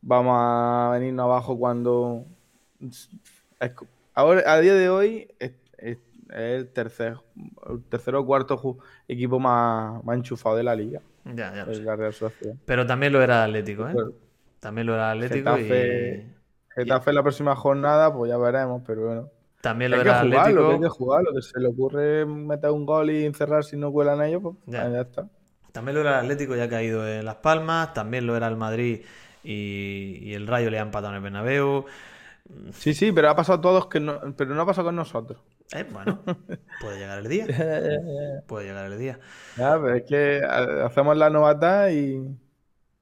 [0.02, 2.24] vamos a venirnos abajo cuando.
[2.80, 3.10] es
[4.14, 5.98] Ahora, a día de hoy, es, es-
[6.30, 7.18] es el tercer,
[7.68, 8.78] el tercero o cuarto
[9.08, 12.54] equipo más, más enchufado de la liga, Ya, ya lo es sé.
[12.66, 13.96] Pero también lo era Atlético, ¿eh?
[14.60, 16.35] También lo era Atlético y
[16.76, 19.30] Getafe, Getafe la próxima jornada, pues ya veremos, pero bueno.
[19.62, 20.72] también lo Hay que era jugarlo, que Atlético.
[20.74, 24.22] hay que jugarlo, que se le ocurre meter un gol y encerrar si no cuelan
[24.22, 24.88] ellos, pues Ya.
[24.90, 25.28] ya está.
[25.72, 27.94] También lo era el Atlético, ya ha caído en Las Palmas.
[27.94, 29.02] También lo era el Madrid
[29.44, 31.86] y, y el Rayo le ha empatado en el Bernabéu.
[32.72, 35.42] Sí, sí, pero ha pasado a todos, que no, pero no ha pasado con nosotros.
[35.74, 36.20] Eh, bueno,
[36.82, 37.46] puede llegar el día.
[38.48, 39.20] Puede llegar el día.
[39.58, 42.22] Ya, pero es que ha- hacemos la novata y.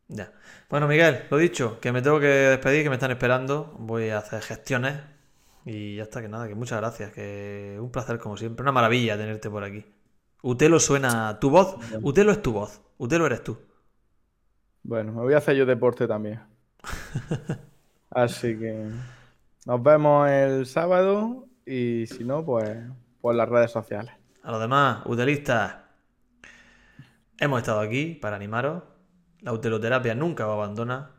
[0.08, 0.32] Ya.
[0.70, 3.76] Bueno, Miguel, lo dicho, que me tengo que despedir, que me están esperando.
[3.80, 5.00] Voy a hacer gestiones.
[5.66, 7.12] Y ya está, que nada, que muchas gracias.
[7.12, 8.64] Que un placer como siempre.
[8.64, 9.86] Una maravilla tenerte por aquí.
[10.42, 11.78] Utelo suena tu voz.
[12.02, 12.82] Utelo es tu voz.
[12.98, 13.58] Utelo eres tú.
[14.84, 16.42] Bueno, me voy a hacer yo deporte también.
[18.10, 18.90] Así que
[19.66, 22.78] nos vemos el sábado y si no, pues
[23.22, 24.14] por las redes sociales.
[24.44, 25.78] A los demás, utelistas,
[27.40, 28.84] hemos estado aquí para animaros.
[29.44, 31.12] La uteloterapia nunca os abandona.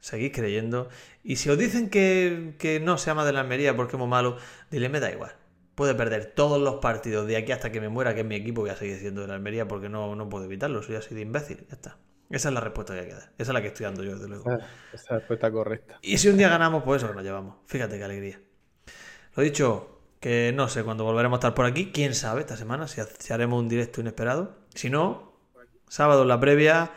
[0.00, 0.88] Seguís creyendo.
[1.22, 4.08] Y si os dicen que, que no se ama de la Almería porque es muy
[4.08, 4.36] malo,
[4.70, 5.32] dile, me da igual.
[5.74, 8.62] Puede perder todos los partidos de aquí hasta que me muera, que es mi equipo,
[8.62, 10.82] voy a seguir siendo de la Almería porque no, no puedo evitarlo.
[10.82, 11.66] Soy así de imbécil.
[11.68, 11.96] Ya está.
[12.30, 13.32] Esa es la respuesta que hay que dar.
[13.38, 14.50] Esa es la que estoy dando yo, desde luego.
[14.50, 15.98] Esa es la respuesta correcta.
[16.00, 17.56] Y si un día ganamos, pues eso que nos llevamos.
[17.66, 18.40] Fíjate qué alegría.
[19.34, 21.90] Lo dicho, que no sé cuándo volveremos a estar por aquí.
[21.92, 24.54] Quién sabe esta semana si haremos un directo inesperado.
[24.74, 25.32] Si no,
[25.88, 26.92] sábado en la previa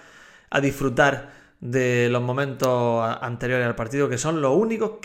[0.53, 4.97] a disfrutar de los momentos anteriores al partido, que son los únicos que